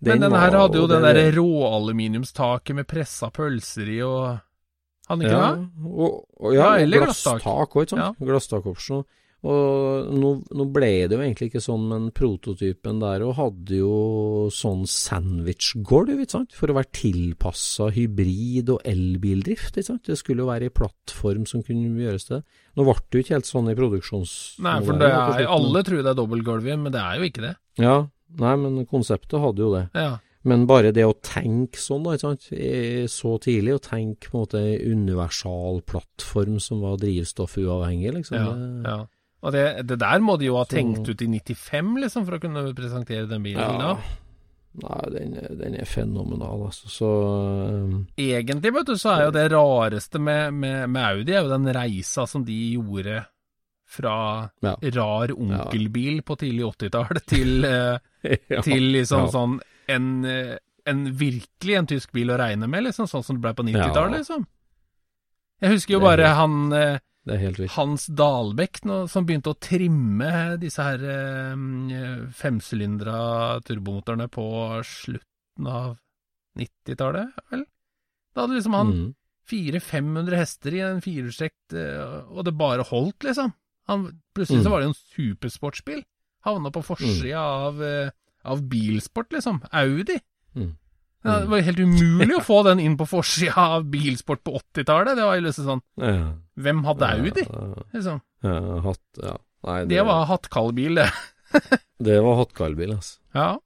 [0.00, 4.38] men Men den her hadde jo den derre råaluminiumstaket med pressa pølser i og
[5.10, 5.88] Hadde den ikke ja, det?
[5.90, 7.74] Og, og ja, Ja, eller glasstak glasstak.
[7.74, 8.22] òg, ikke sant.
[8.30, 9.08] Glasstakopsjon.
[9.40, 13.94] Og nå, nå ble det jo egentlig ikke sånn, men prototypen der og hadde jo
[14.52, 20.04] sånn sandwich-gulv, ikke sant, for å være tilpassa hybrid- og elbildrift, ikke sant.
[20.04, 22.44] Det skulle jo være ei plattform som kunne gjøres til det.
[22.76, 24.36] Nå ble det jo ikke helt sånn i produksjons...
[24.60, 27.56] Nei, for det er, alle tror det er dobbeltgulv men det er jo ikke det.
[27.80, 27.94] Ja,
[28.40, 29.86] nei, men konseptet hadde jo det.
[29.94, 30.18] Ja.
[30.48, 34.38] Men bare det å tenke sånn, da, ikke sant, eh, så tidlig, å tenke på
[34.38, 38.36] en måte universal plattform som var drivstoffuavhengig, liksom.
[38.38, 39.06] Ja, det- ja.
[39.42, 42.36] Og det, det der må de jo ha Så- tenkt ut i 95, liksom, for
[42.38, 43.60] å kunne presentere den bilen.
[43.60, 43.78] Ja.
[43.78, 43.98] da.
[44.82, 46.86] Nei, den, den er fenomenal, altså.
[46.88, 47.08] Så
[47.68, 51.48] um, Egentlig, vet du, så er jo det rareste med, med, med Audi, er jo
[51.50, 53.24] den reisa som de gjorde
[53.90, 54.14] fra
[54.62, 54.76] Ja.
[54.94, 57.98] rar onkelbil på tidlig 80-tall til, eh,
[58.66, 59.58] til liksom sånn
[59.90, 63.54] en, eh, en virkelig en tysk bil å regne med, liksom, sånn som det ble
[63.58, 64.22] på 90-tallet, Ja.
[64.22, 64.46] liksom.
[65.60, 66.98] Jeg husker jo bare han eh,
[67.28, 67.72] Det helt vilt.
[67.74, 74.46] Hans Dalbekk nå, som begynte å trimme disse her eh, femsylindra turbomotorene på
[74.88, 75.98] slutten av
[76.58, 77.66] 90-tallet, vel?
[78.34, 79.08] Da hadde liksom han Mm.
[79.50, 83.52] 400-500 hester i en firehjulstrekk, eh, og det bare holdt, liksom.
[83.90, 84.72] Han, plutselig så Mm.
[84.72, 86.02] var det jo en supersportsbil.
[86.46, 88.10] Havna på forsida av, eh,
[88.48, 89.60] av bilsport, liksom.
[89.72, 90.16] Audi.
[90.56, 90.76] Mm.
[91.22, 95.18] Ja, det var helt umulig å få den inn på forsida av bilsport på 80-tallet.
[95.18, 96.32] Det var jo liksom sånn Ja.
[96.56, 97.44] Hvem hadde Audi?
[97.92, 98.22] Liksom.
[98.42, 99.36] ja, hatt, ja.
[99.68, 101.10] Nei, Det var hattkallbil, det.
[102.00, 103.18] det var hattkallbil, altså.
[103.34, 103.58] Ja.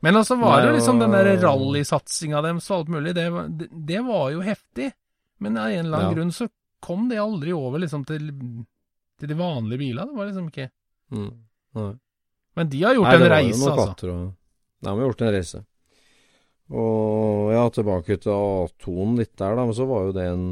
[0.00, 3.26] Men altså var det Nei, jo liksom den der rallysatsinga deres og alt mulig, det,
[3.58, 4.92] det, det var jo heftig.
[5.40, 6.48] Men av en eller annen grunn så
[6.84, 8.30] kom det aldri over liksom til,
[9.24, 10.06] til de vanlige bilene.
[10.12, 10.70] Det var liksom ikke
[11.14, 11.30] Mm.
[11.74, 11.90] Nei.
[12.56, 14.08] Men de har gjort Nei, en reise, altså.
[14.14, 14.32] og-
[14.82, 15.60] De har gjort en reise.
[16.74, 19.64] Og ja, tilbake til A2-en litt der, da.
[19.66, 20.44] Men så var jo det en,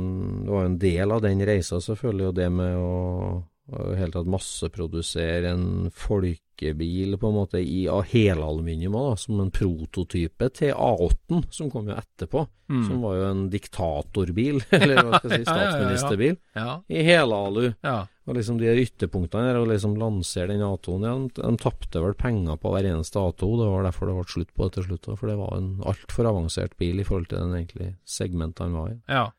[0.44, 2.28] det var en del av den reisa, selvfølgelig.
[2.28, 7.85] Og det med å å i hele tatt masseprodusere en folkebil på en måte i
[7.90, 12.42] av helaluminium da, som en prototype til A8-en, som kom jo etterpå.
[12.72, 12.83] Mm.
[12.88, 16.81] Som var jo en diktatorbil, eller hva skal jeg si, statsministerbil, ja, ja, ja.
[16.88, 17.68] i helalu.
[17.85, 18.01] ja.
[18.22, 22.03] Og liksom de der ytterpunktene her, å liksom lansere den A2-en igjen, de, de tapte
[22.05, 24.87] vel penger på hver eneste A2, det var derfor det ble slutt på det til
[24.87, 25.09] slutt.
[25.18, 28.92] For det var en altfor avansert bil i forhold til den egentlig segmentet han var
[28.94, 28.98] i.
[29.11, 29.31] ja.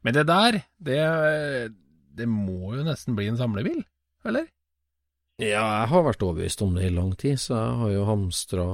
[0.00, 1.00] Men det der, det,
[2.20, 3.80] det må jo nesten bli en samlebil,
[4.28, 4.44] eller?
[5.40, 8.64] Ja, jeg har vært overbevist om det i lang tid, så jeg har jo hamstra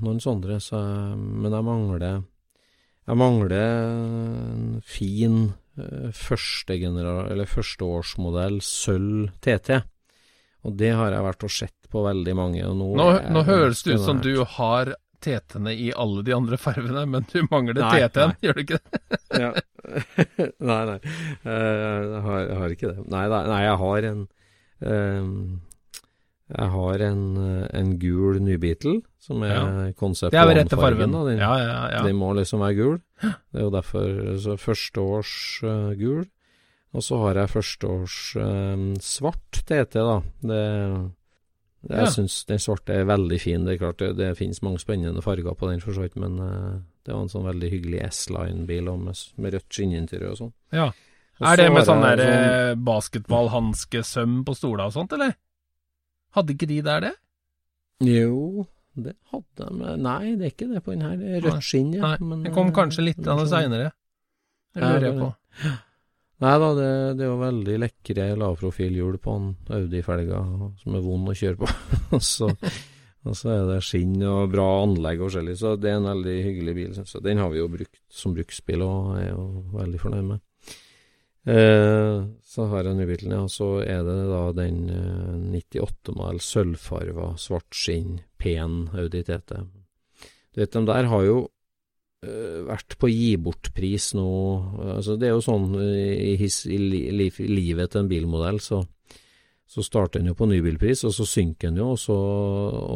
[0.00, 2.22] noen sånne, så jeg, men jeg mangler
[3.06, 9.68] Jeg mangler en fin eh, førsteårsmodell sølv TT.
[10.66, 13.82] Og det har jeg vært og sett på veldig mange, og nå Nå, nå høres
[13.86, 14.84] det ut som du har
[15.24, 19.20] TT-ene i alle de andre fargene, men du mangler TT-en, gjør du ikke det?
[19.44, 19.52] ja.
[20.70, 20.98] nei, nei.
[21.46, 21.76] Eh,
[22.10, 23.06] Jeg har, jeg har ikke det.
[23.12, 24.22] Nei, nei, jeg har en
[24.82, 25.34] ehm,
[26.56, 29.92] Jeg har en, eh, en gul Nybeatle, som er Ja.
[29.98, 31.24] konsept Det er rette one-fargen, da.
[31.30, 32.02] Den, Ja, ja, ja.
[32.06, 32.98] den må liksom være gul.
[33.22, 36.24] Det er jo derfor så førsteårs uh, gul.
[36.94, 40.20] Og så har jeg førsteårs eh, svart TT, da.
[40.40, 40.60] Det,
[41.86, 42.04] det, Ja.
[42.04, 43.64] Jeg syns den svarte er veldig fin.
[43.64, 46.38] Det er klart det, det finnes mange spennende farger på den, for så vidt, men
[46.40, 50.54] uh, det var en sånn veldig hyggelig S-line-bil med, med rødt skinninteriør og sånn.
[50.76, 50.90] ja.
[51.36, 52.84] Og Er det med sånn der sånn...
[52.86, 55.34] basketballhanskesøm på stola og sånt, eller?
[56.32, 57.10] Hadde ikke de der det?
[58.08, 58.64] Jo,
[58.96, 61.18] det hadde de Nei, det er ikke det på den her.
[61.20, 62.14] Det er rødt skinn, ja.
[62.14, 63.90] Nei, men, det kom eh, kanskje litt det sånn- seinere.
[64.76, 65.28] Det lurer jeg på.
[66.44, 70.42] Nei da, det, det er jo veldig lekre lavprofilhjul på en Audi-felga
[70.82, 71.70] som er vond å kjøre på.
[72.16, 72.50] og, så,
[73.24, 76.36] og så er det skinn og bra anlegg og forskjellig, så det er en veldig
[76.50, 76.90] hyggelig bil.
[76.98, 77.24] synes jeg.
[77.24, 79.46] Den har vi jo brukt som bruksbil og er jo
[79.78, 80.44] veldig fornøyd med.
[81.46, 83.48] Eh, så har jeg nybilen, ja.
[83.48, 89.60] Så er det da den eh, 98-modell sølvfarva, svart skinn, pen Audi TT.
[90.52, 91.55] Du vet, de der har jo eh,
[92.66, 94.26] vært på gi bort-pris nå.
[94.96, 98.60] Altså, det er jo sånn eh, i, his, i, li, li, livet til en bilmodell,
[98.60, 98.82] så,
[99.66, 102.16] så starter den jo på nybilpris, og så synker den jo, og så,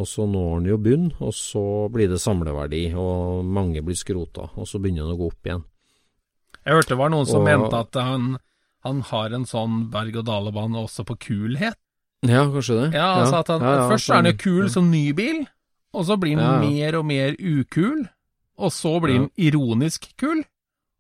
[0.01, 4.49] og så når den jo bunn, og så blir det samleverdi, og mange blir skrota,
[4.55, 5.65] og så begynner den å gå opp igjen.
[6.61, 8.35] Jeg hørte det var noen som Og- mente at han,
[8.85, 11.79] han har en sånn berg-og-dale-bane også på kulhet.
[12.21, 12.89] Ja, kanskje det.
[12.99, 15.39] Ja, altså at han, ja, ja, Først er han jo kul som ny bil,
[15.97, 18.05] og så blir han mer og mer ukul,
[18.61, 19.21] og så blir Ja.
[19.25, 20.43] den ironisk kul,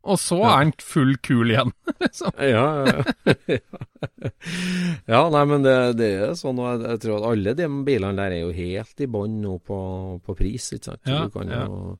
[0.02, 0.52] og så Ja.
[0.56, 1.72] er den full kul igjen.
[2.00, 2.32] liksom.
[2.40, 3.58] Ja, ja, ja.
[5.14, 8.16] ja, nei, men det, det er sånn, og jeg, jeg tror at alle de bilene
[8.16, 9.80] der er jo helt i bånn nå på,
[10.24, 11.04] på pris, ikke sant.
[11.10, 11.98] Ja, du, kan jo,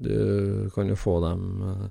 [0.00, 1.84] du kan jo få dem eh,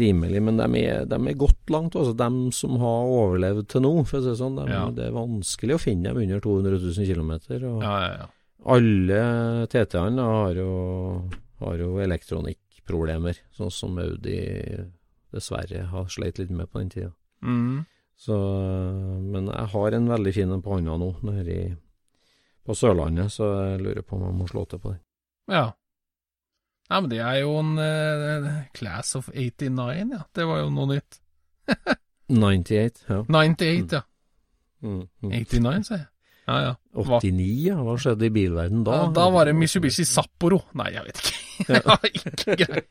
[0.00, 3.92] rimelig, men de er, de er godt langt, altså de som har overlevd til nå,
[4.08, 4.56] for å si det sånn.
[4.62, 4.86] de, Ja.
[4.90, 7.32] Det er vanskelig å finne dem under 200 000 km,
[7.84, 8.26] ja.
[8.74, 9.22] alle
[9.70, 10.72] TT-ene har jo,
[11.64, 14.38] har jo elektronikkproblemer, sånn som Audi
[15.34, 17.12] dessverre har sleit litt med på den tida.
[17.42, 17.84] Mm.
[18.16, 18.36] Så,
[19.20, 21.56] men jeg har en veldig fin en på hånda nå, nede
[22.64, 25.02] på Sørlandet, så jeg lurer på om jeg må slå til på den.
[25.52, 25.72] ja.
[26.84, 30.18] Nei, men det er jo en uh, Class of 89, ja.
[30.36, 31.16] Det var jo noe nytt.
[32.28, 33.22] 98, ja.
[33.24, 34.02] 98, ja.
[34.84, 35.30] Mm, mm.
[35.32, 36.10] 89, sier jeg.
[36.44, 36.72] Ja, ja.
[36.94, 37.76] 89, ja.
[37.82, 38.98] Hva skjedde i bilverden da?
[39.00, 40.60] Ja, da var det Mitsubishi Sapporo.
[40.78, 41.40] Nei, jeg vet ikke.
[41.70, 42.86] Ja, ikke greit.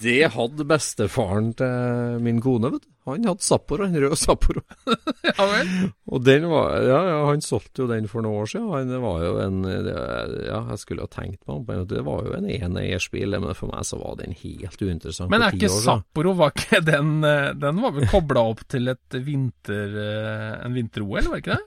[0.00, 2.88] Det hadde bestefaren til min kone, vet du.
[3.10, 4.62] Han hadde Sapporo, en rød Sapporo.
[5.30, 5.70] Ja vel.
[6.10, 8.68] Og den var, ja, ja, han solgte jo den for noen år siden.
[8.72, 12.48] Han var jo en, ja, jeg skulle ha tenkt på han, det var jo en
[12.50, 15.70] eneeiersbil, men for meg så var den helt uinteressant Men er ikke.
[15.80, 20.76] Sapporo var ikke den eh, Den var vel kobla opp til et vinter, eh, en
[20.76, 21.64] vinter-OL, var ikke det?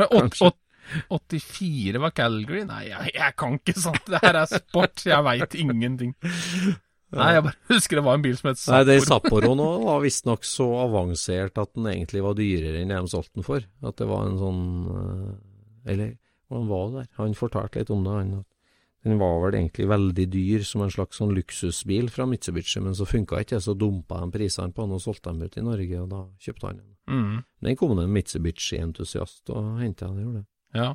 [0.00, 0.58] For åt,
[1.30, 2.64] 84 var Calgary?
[2.66, 4.06] Nei, jeg, jeg kan ikke sånt.
[4.10, 6.14] Det her er sport, jeg veit ingenting.
[7.10, 9.54] Nei, jeg bare husker det var en bil som het Nei, den Sapporo.
[9.58, 13.66] nå var visstnok så avansert at den egentlig var dyrere enn de solgte den for.
[13.86, 14.62] At det var en sånn
[14.94, 16.12] eh, Eller
[16.50, 17.10] hvordan var det der?
[17.18, 18.32] Han fortalte litt om det, han.
[19.06, 23.06] Den var vel egentlig veldig dyr som en slags sånn luksusbil fra Mitsubishi, men så
[23.08, 26.02] funka ikke det, så dumpa de prisene på den og solgte dem ut i Norge,
[26.02, 26.90] og da kjøpte han den.
[27.10, 30.46] Mm, Den kom det en Mitsubishi-entusiast og henta den, gjorde det.
[30.78, 30.92] ja.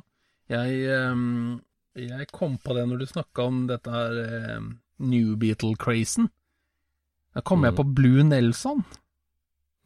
[0.48, 1.60] Jeg, ehm,
[1.98, 4.68] jeg kom på det når du snakka om dette her ehm,
[5.02, 6.28] New Beatle-crazen.
[7.34, 7.76] Da kom jeg Mm.
[7.80, 8.84] på Blue Nelson.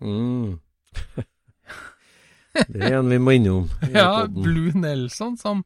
[0.05, 0.61] Mm.
[2.69, 3.69] det er en vi må innom.
[3.95, 4.27] Ja.
[4.27, 5.65] Blue Nelson som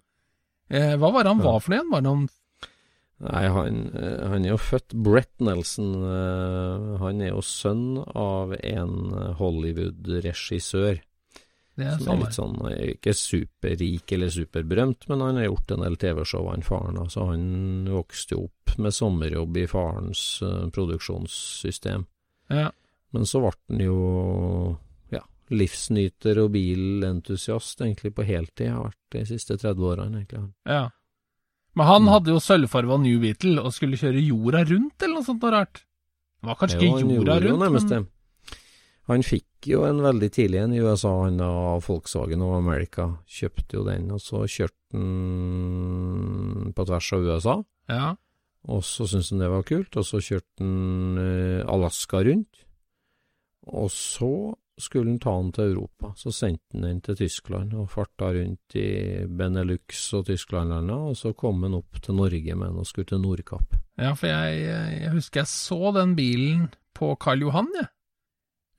[0.70, 1.90] eh, Hva var det han var for noe igjen?
[1.92, 2.24] Var det han
[3.22, 5.94] Nei, han, eh, han er jo født Brett Nelson.
[6.02, 8.94] eh, Han er jo sønn av en
[9.38, 11.00] Hollywood-regissør.
[11.76, 15.72] Det er Som er litt sånn, eh, ikke superrik eller superberømt, men han har gjort
[15.74, 16.94] en del TV-show, han faren.
[16.94, 22.06] da, Så han vokste jo opp med sommerjobb i farens uh, produksjonssystem.
[22.50, 22.70] Ja.
[23.12, 24.78] Men så ble han jo
[25.10, 28.70] ja, livsnyter og bilentusiast egentlig på heltid.
[28.70, 30.52] Har vært de siste 30 årene, egentlig.
[30.66, 30.90] Ja.
[31.76, 32.08] Men han Mm.
[32.12, 35.82] hadde jo sølvfarga New Beetle og skulle kjøre jorda rundt, eller noe sånt noe rart.
[36.40, 38.06] Det var kanskje Jo, ikke jorda jo rundt, nærmest men.
[39.08, 43.18] Han fikk jo en veldig tidlig en i USA, han av Volkswagen og America.
[43.26, 47.64] Kjøpte jo den, og så kjørte han på tvers av USA.
[47.88, 48.16] ja.
[48.66, 52.62] Og så syntes han det var kult, og så kjørte han eh, Alaska rundt.
[53.66, 56.12] Og så skulle han ta den til Europa.
[56.18, 58.88] Så sendte han den til Tyskland og farta rundt i
[59.26, 63.22] Benelux og Tysklandlandet, og så kom han opp til Norge med den og skulle til
[63.22, 63.76] Nordkapp.
[63.98, 64.64] ja, for jeg,
[65.02, 67.90] jeg husker jeg så den bilen på Karl Johan, jeg.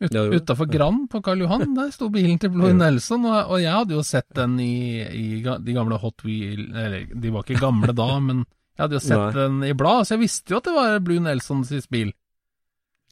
[0.03, 0.25] Ut, Ja.
[0.27, 3.95] Utafor Grand på Karl Johan, der sto bilen til Blue Nelson, og, og jeg hadde
[3.95, 8.09] jo sett den i, i de gamle Hot Wheel Eller, de var ikke gamle da,
[8.27, 8.43] men
[8.75, 9.31] jeg hadde jo sett Nei.
[9.37, 12.11] den i blad, så jeg visste jo at det var Blue Nelsons bil.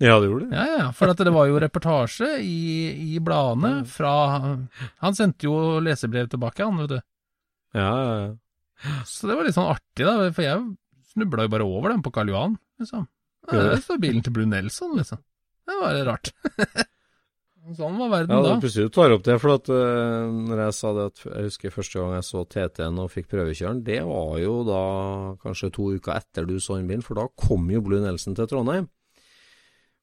[0.01, 0.57] Ja, det gjorde det.
[0.57, 2.61] Ja, ja, for at det var jo reportasje i,
[3.13, 4.13] i bladene fra
[5.03, 7.01] Han sendte jo lesebrev tilbake, han, vet du.
[7.77, 8.31] Ja, ja, ja.
[9.07, 10.63] Så det var litt sånn artig, da, for jeg
[11.13, 13.05] snubla jo bare over den på Karl Johan, liksom.
[13.45, 15.21] Ja, det der står bilen til Blue Nelson, liksom.
[15.67, 16.33] Det var rart.
[17.77, 18.55] sånn var verden Ja, da.
[18.55, 21.47] Ja, plutselig du tar opp det, for at uh, når jeg sa det at jeg
[21.47, 24.81] husker første gang jeg så TT-en og fikk prøvekjøren, det var jo da
[25.43, 28.49] kanskje to uker etter du så den bilen, for da kom jo Blue Nelson til
[28.51, 28.89] Trondheim.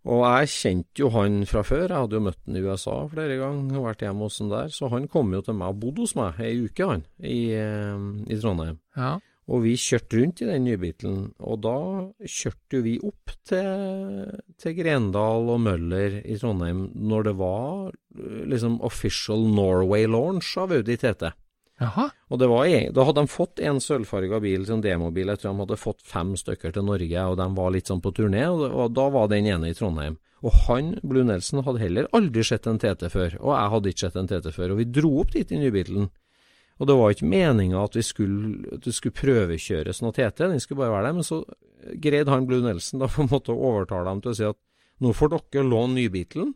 [0.08, 3.36] Og jeg kjente jo han fra før, jeg hadde jo møtt han i USA flere
[3.40, 6.06] ganger, og vært hjemme hos han der, så han kom jo til meg og bodde
[6.06, 8.78] hos meg ei uke, han, i, eh, i Trondheim.
[8.96, 9.18] Ja.
[9.50, 11.76] Og vi kjørte rundt i den nybilen, og da
[12.22, 14.30] kjørte jo vi opp til,
[14.62, 20.72] til Grendal og Møller i Trondheim når det var eh, liksom official Norway launch av
[20.76, 21.34] Audi TT.
[21.80, 22.10] Jaha.
[22.28, 25.78] Og var, da hadde de fått en sølvfarga bil, en demobil, jeg tror de hadde
[25.80, 29.06] fått fem stykker til Norge, og de var litt sånn på turné, og, og da
[29.14, 30.18] var den ene i Trondheim.
[30.44, 34.04] Og han, Blue Nelson, hadde heller aldri sett en TT før, og jeg hadde ikke
[34.06, 36.10] sett en TT før, og vi dro opp dit i nybilen.
[36.80, 40.62] Og det var ikke meninga at vi skulle, at vi skulle prøvekjøres noe TT, den
[40.64, 41.42] skulle bare være der, men så
[42.00, 44.60] greide han Blue Nelson da på en måte å overtale dem til å si at
[45.00, 46.52] nå får dere låne nybilen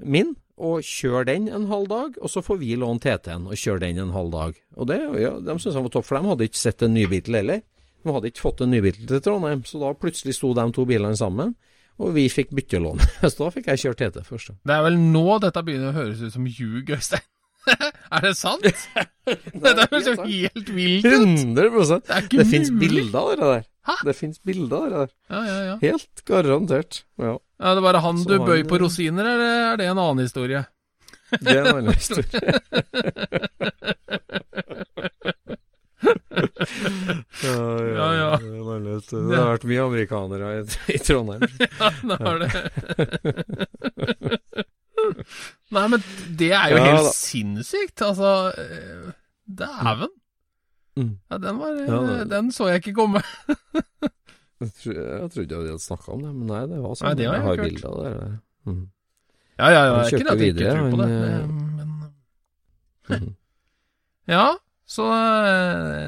[0.00, 3.82] min, og kjøre den en halv dag, og så får vi låne TT-en og kjøre
[3.88, 4.58] den en halv dag.
[4.78, 7.34] Og det, ja, de syntes han var topp, for de hadde ikke sett en nybil
[7.34, 7.62] heller.
[8.04, 11.18] De hadde ikke fått en nybil til Trondheim, så da plutselig sto de to bilene
[11.18, 11.54] sammen,
[11.98, 12.98] og vi fikk byttelån.
[13.30, 14.50] Så da fikk jeg kjørt TT først.
[14.66, 17.22] Det er vel nå dette begynner å høres ut som ljug, Øystein.
[18.16, 18.66] er det sant?
[19.64, 21.14] Dette høres jo helt vilt ut.
[21.54, 23.62] 100 Det Det fins bilder av det der.
[23.84, 23.94] Hæ?
[24.08, 25.10] Det fins bilder der.
[25.30, 25.74] Ja, ja, ja.
[25.82, 27.02] Helt garantert.
[27.20, 30.24] Ja, Er det bare han Så du han- på rosiner, eller er det en annen
[30.24, 30.64] historie?
[31.40, 32.40] det er en annen historie.
[37.42, 37.54] ja,
[37.94, 38.36] Ja, ja.
[38.38, 40.64] Det, har vært mye amerikanere i,
[40.94, 41.44] i Trondheim.
[41.80, 42.50] Ja, det har det.
[45.74, 46.02] Nei, men
[46.38, 48.02] det er jo helt sinnssykt.
[48.06, 49.10] Altså, eh,
[49.60, 50.12] dæven.
[50.96, 51.18] Mm.
[51.30, 53.22] Ja, den, var, Ja, det- den så jeg ikke komme.
[54.60, 57.08] Jeg tro- jeg trodde jeg hadde snakka om det, men nei, det var sånn.
[57.10, 58.12] Nei, det har jeg har bilde av det.
[58.70, 58.84] Mm.
[59.58, 59.96] Ja, ja, ja.
[60.06, 61.90] Ikke det at jeg ikke tror på det, det, eh, men
[63.10, 63.34] Mhm.
[64.34, 64.44] Ja,
[64.88, 66.06] så eh,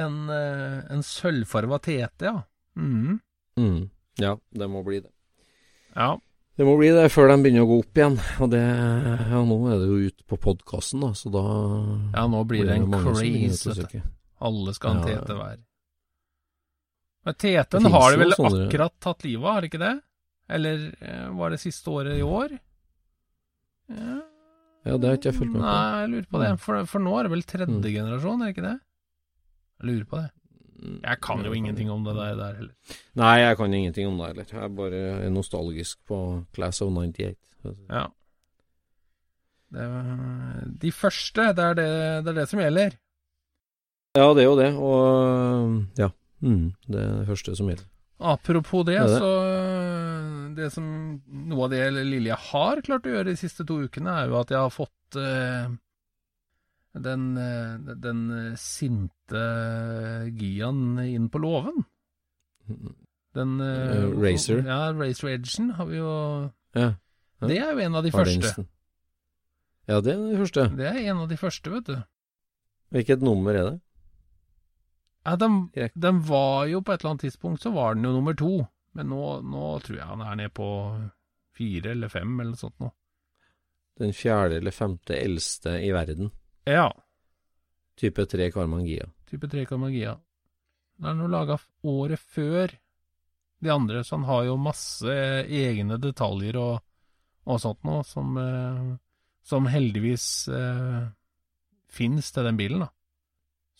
[0.00, 2.38] en, eh, en sølvfarva TT, ja.
[2.78, 3.18] Mm.
[3.58, 3.90] Mm.
[4.22, 5.10] Ja, det må bli det.
[5.96, 6.14] Ja.
[6.56, 8.16] Det må bli det før de begynner å gå opp igjen.
[8.44, 11.42] Og det, ja, nå er det jo ute på podkasten, da, så da
[12.12, 14.02] ja, nå blir det en craze, vet du.
[14.42, 15.36] Alle skal ha en Ja, ja.
[15.38, 15.62] Hver.
[17.24, 19.92] Men Teten har de vel sånne- akkurat tatt livet av, har de ikke det?
[20.52, 22.58] Eller eh, var det siste året i år?
[23.88, 24.18] Ja.
[24.84, 25.66] Ja, det har ikke jeg fulgt med på.
[25.68, 26.48] Nei, jeg lurer på det.
[26.52, 26.58] Mm.
[26.58, 27.82] For, for nå er det vel tredje Mm.
[27.86, 28.78] generasjon, er det ikke det?
[29.78, 30.30] Jeg lurer på det.
[30.82, 32.96] Jeg kan jo ingenting om det der, der heller.
[33.20, 34.48] Nei, jeg kan ingenting om det heller.
[34.50, 36.18] Jeg er bare nostalgisk på
[36.56, 37.36] Class of 98.
[37.90, 38.06] Ja.
[39.72, 39.86] Det,
[40.82, 41.88] de første, det er det,
[42.26, 42.98] det er det som gjelder.
[44.18, 46.10] Ja, det er jo det, og ja.
[46.42, 47.86] Mm, det er det første som gjelder.
[48.22, 49.18] Apropos det, Det det.
[49.18, 49.30] så
[50.54, 50.84] Det som
[51.26, 54.36] Noe av det lille jeg har klart å gjøre de siste to ukene, er jo
[54.38, 55.72] at jeg har fått eh,
[56.92, 59.44] den, eh, den eh, sinte
[60.36, 61.84] Gian inn på låven.
[63.32, 64.60] Den uh, Racer.
[64.66, 66.12] Ja, Racer Edgen har vi jo
[66.76, 66.94] Ja.
[67.42, 67.48] Ja.
[67.48, 68.66] Det er jo en av de Har første.
[69.88, 70.66] Ja, det er de første.
[70.78, 71.96] Det er en av de første, vet du.
[72.94, 73.80] Hvilket nummer er det?
[75.26, 78.36] Ja, den, den var jo på et eller annet tidspunkt, så var den jo nummer
[78.38, 78.66] to.
[78.94, 80.68] Men nå, nå tror jeg han er nede på
[81.56, 82.92] fire eller fem, eller noe sånt nå.
[83.98, 86.30] Den fjerde eller femte eldste i verden.
[86.68, 86.90] Ja,
[88.02, 89.08] Type 3 karmangia.
[89.30, 90.16] Type 3 karmangia.
[90.96, 92.72] Den er nå laga året før
[93.62, 95.12] de andre, så han har jo masse
[95.46, 96.80] egne detaljer og,
[97.46, 98.88] og sånt nå, som, eh,
[99.46, 101.04] som heldigvis eh,
[101.92, 102.90] fins til den bilen, da.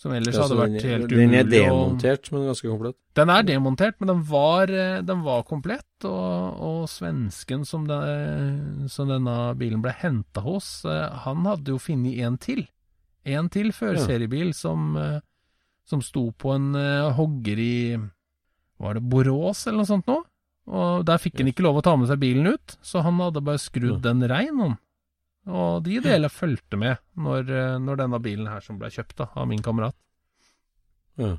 [0.00, 2.96] Som ellers hadde vært den, helt den er demontert, og, men ganske komplett.
[3.14, 8.88] Den er demontert, men den var, eh, den var komplett, og, og svensken som, den,
[8.90, 12.64] som denne bilen ble henta hos, eh, han hadde jo funnet en til.
[13.22, 15.20] En til førseriebil som, eh,
[15.86, 16.72] som sto på en
[17.14, 17.76] hogger i
[18.82, 20.16] Var det Borås eller noe sånt nå?
[20.72, 23.42] Og der fikk han ikke lov å ta med seg bilen ut, så han hadde
[23.44, 24.76] bare skrudd den rein, han.
[25.50, 29.28] Og de deler fulgte med når, eh, når denne bilen her som ble kjøpt da,
[29.34, 29.96] av min kamerat.
[31.18, 31.36] Ja.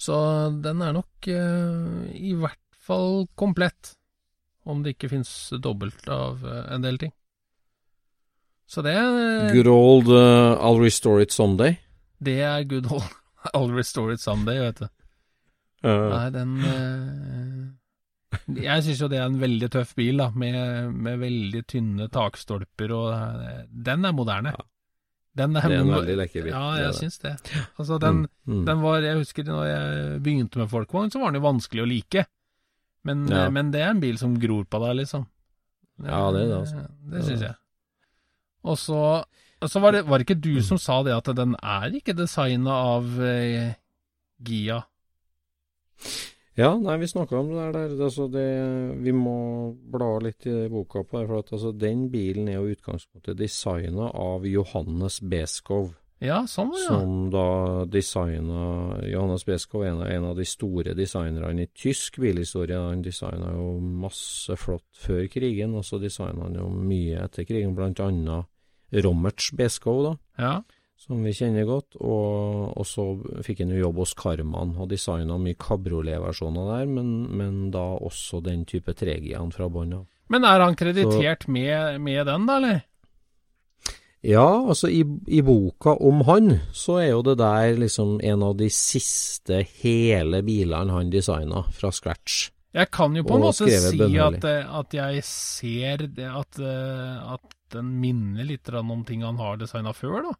[0.00, 0.16] Så
[0.64, 3.94] den er nok eh, i hvert fall komplett.
[4.68, 5.30] om det ikke finnes
[5.64, 7.12] dobbelt av eh, en del ting.
[8.68, 11.78] Så det, er Good old uh, I'll restore it someday.
[12.20, 13.08] det er good old
[13.54, 14.88] I'll restore it someday, vet du.
[15.86, 17.57] Uh, Nei, den eh,
[18.58, 20.56] Jeg syns jo det er en veldig tøff bil, da, med,
[20.92, 24.52] med veldig tynne takstolper og eh, Den er moderne.
[25.38, 26.52] Den det er en veldig lekker bil.
[26.52, 26.98] Ja, er jeg det.
[26.98, 27.32] syns det.
[27.78, 28.64] Altså, den, Mm, mm.
[28.66, 31.88] den var Jeg husker når jeg begynte med folkevogn, så var den jo vanskelig å
[31.88, 32.26] like.
[33.04, 33.48] Men, Ja.
[33.54, 35.26] men det er en bil som gror på deg, liksom.
[36.04, 36.82] Ja, det er det, altså.
[37.12, 37.54] Det syns jeg.
[38.64, 39.24] Og så,
[39.62, 42.74] altså var, det, var det ikke du som sa det at den er ikke designa
[42.98, 43.72] av eh,
[44.44, 44.82] Gia?
[46.58, 47.72] Ja, nei, vi snakka om det der.
[47.76, 47.92] der.
[48.08, 48.46] Altså, det,
[49.04, 49.36] vi må
[49.92, 51.28] bla litt i boka på det.
[51.30, 55.92] For at, altså, den bilen er jo i utgangspunktet designa av Johannes Beskow.
[56.18, 56.96] Ja, sånn var det, ja.
[56.98, 57.44] Som da
[57.86, 58.62] designa
[59.06, 62.74] Johannes Beskow er en, av- en av de store designerne i tysk bilhistorie.
[62.88, 67.76] Han designa jo masse flott før krigen, og så designa han jo mye etter krigen,
[67.78, 68.50] blant annet
[69.04, 70.52] Rommerts Beskow, da ja.
[70.98, 71.96] Som vi kjenner godt.
[72.02, 73.06] Og, og så
[73.46, 78.42] fikk han jo jobb hos Karman og designa mye kabrioletversjoner der, men, men da også
[78.44, 80.06] den type tregian fra bånn av.
[80.28, 82.84] Men er han kreditert med, med den, da, eller?
[84.26, 88.56] Ja, altså i, i boka om han, så er jo det der liksom en av
[88.58, 92.48] de siste hele bilene han designa fra scratch.
[92.74, 97.54] Jeg kan jo på en måte si at, eh, at jeg ser at, eh, at
[97.72, 100.34] den minner litt om ting han har designa før, da.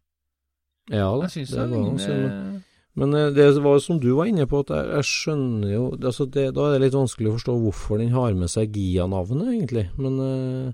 [0.89, 2.61] Ja Jeg synes det det var an å
[2.99, 6.25] men, eh, det var som du var inne på, at jeg, jeg skjønner jo altså
[6.27, 9.85] det, Da er det litt vanskelig å forstå hvorfor den har med seg Gia-navnet, egentlig.
[10.01, 10.73] Men uh,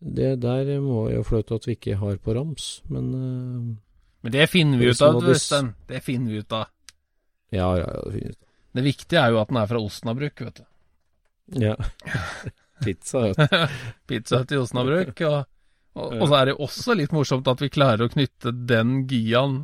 [0.00, 2.80] det der må jo flaut at vi ikke har på rams.
[2.90, 3.68] Men uh,
[4.26, 5.74] Men det finner vi ut av, du, det- Øystein.
[5.86, 6.66] Det finner vi ut av.
[7.54, 8.40] ja, ja, ja, det finnes
[8.76, 10.64] Det viktige er jo at den er fra Osnabruk, vet du.
[11.62, 11.76] Ja.
[12.84, 13.76] Pizza, vet du.
[14.10, 15.14] Pizza til Osnabruk.
[15.30, 15.44] Og,
[15.96, 19.62] og, og så er det også litt morsomt at vi klarer å knytte den Giaen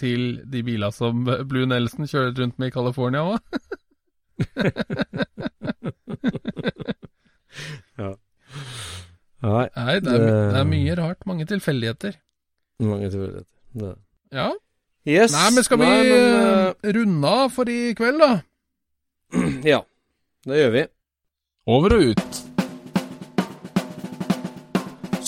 [0.00, 3.38] til de bila som Blue Nelson kjører rundt med i California òg.
[9.44, 11.24] Nei, Nei, det er, det er mye rart.
[11.28, 12.16] Mange tilfeldigheter.
[12.80, 13.50] mange tilfeldigheter.
[13.74, 13.98] Det-
[14.32, 14.50] Ja.
[15.06, 15.32] Yes.
[15.32, 18.40] Nei, men skal vi Nei, men, eh, runde av for i kveld, da?
[19.34, 19.82] eh, Ja,
[20.46, 20.86] det gjør vi.
[21.66, 22.53] Over og ut.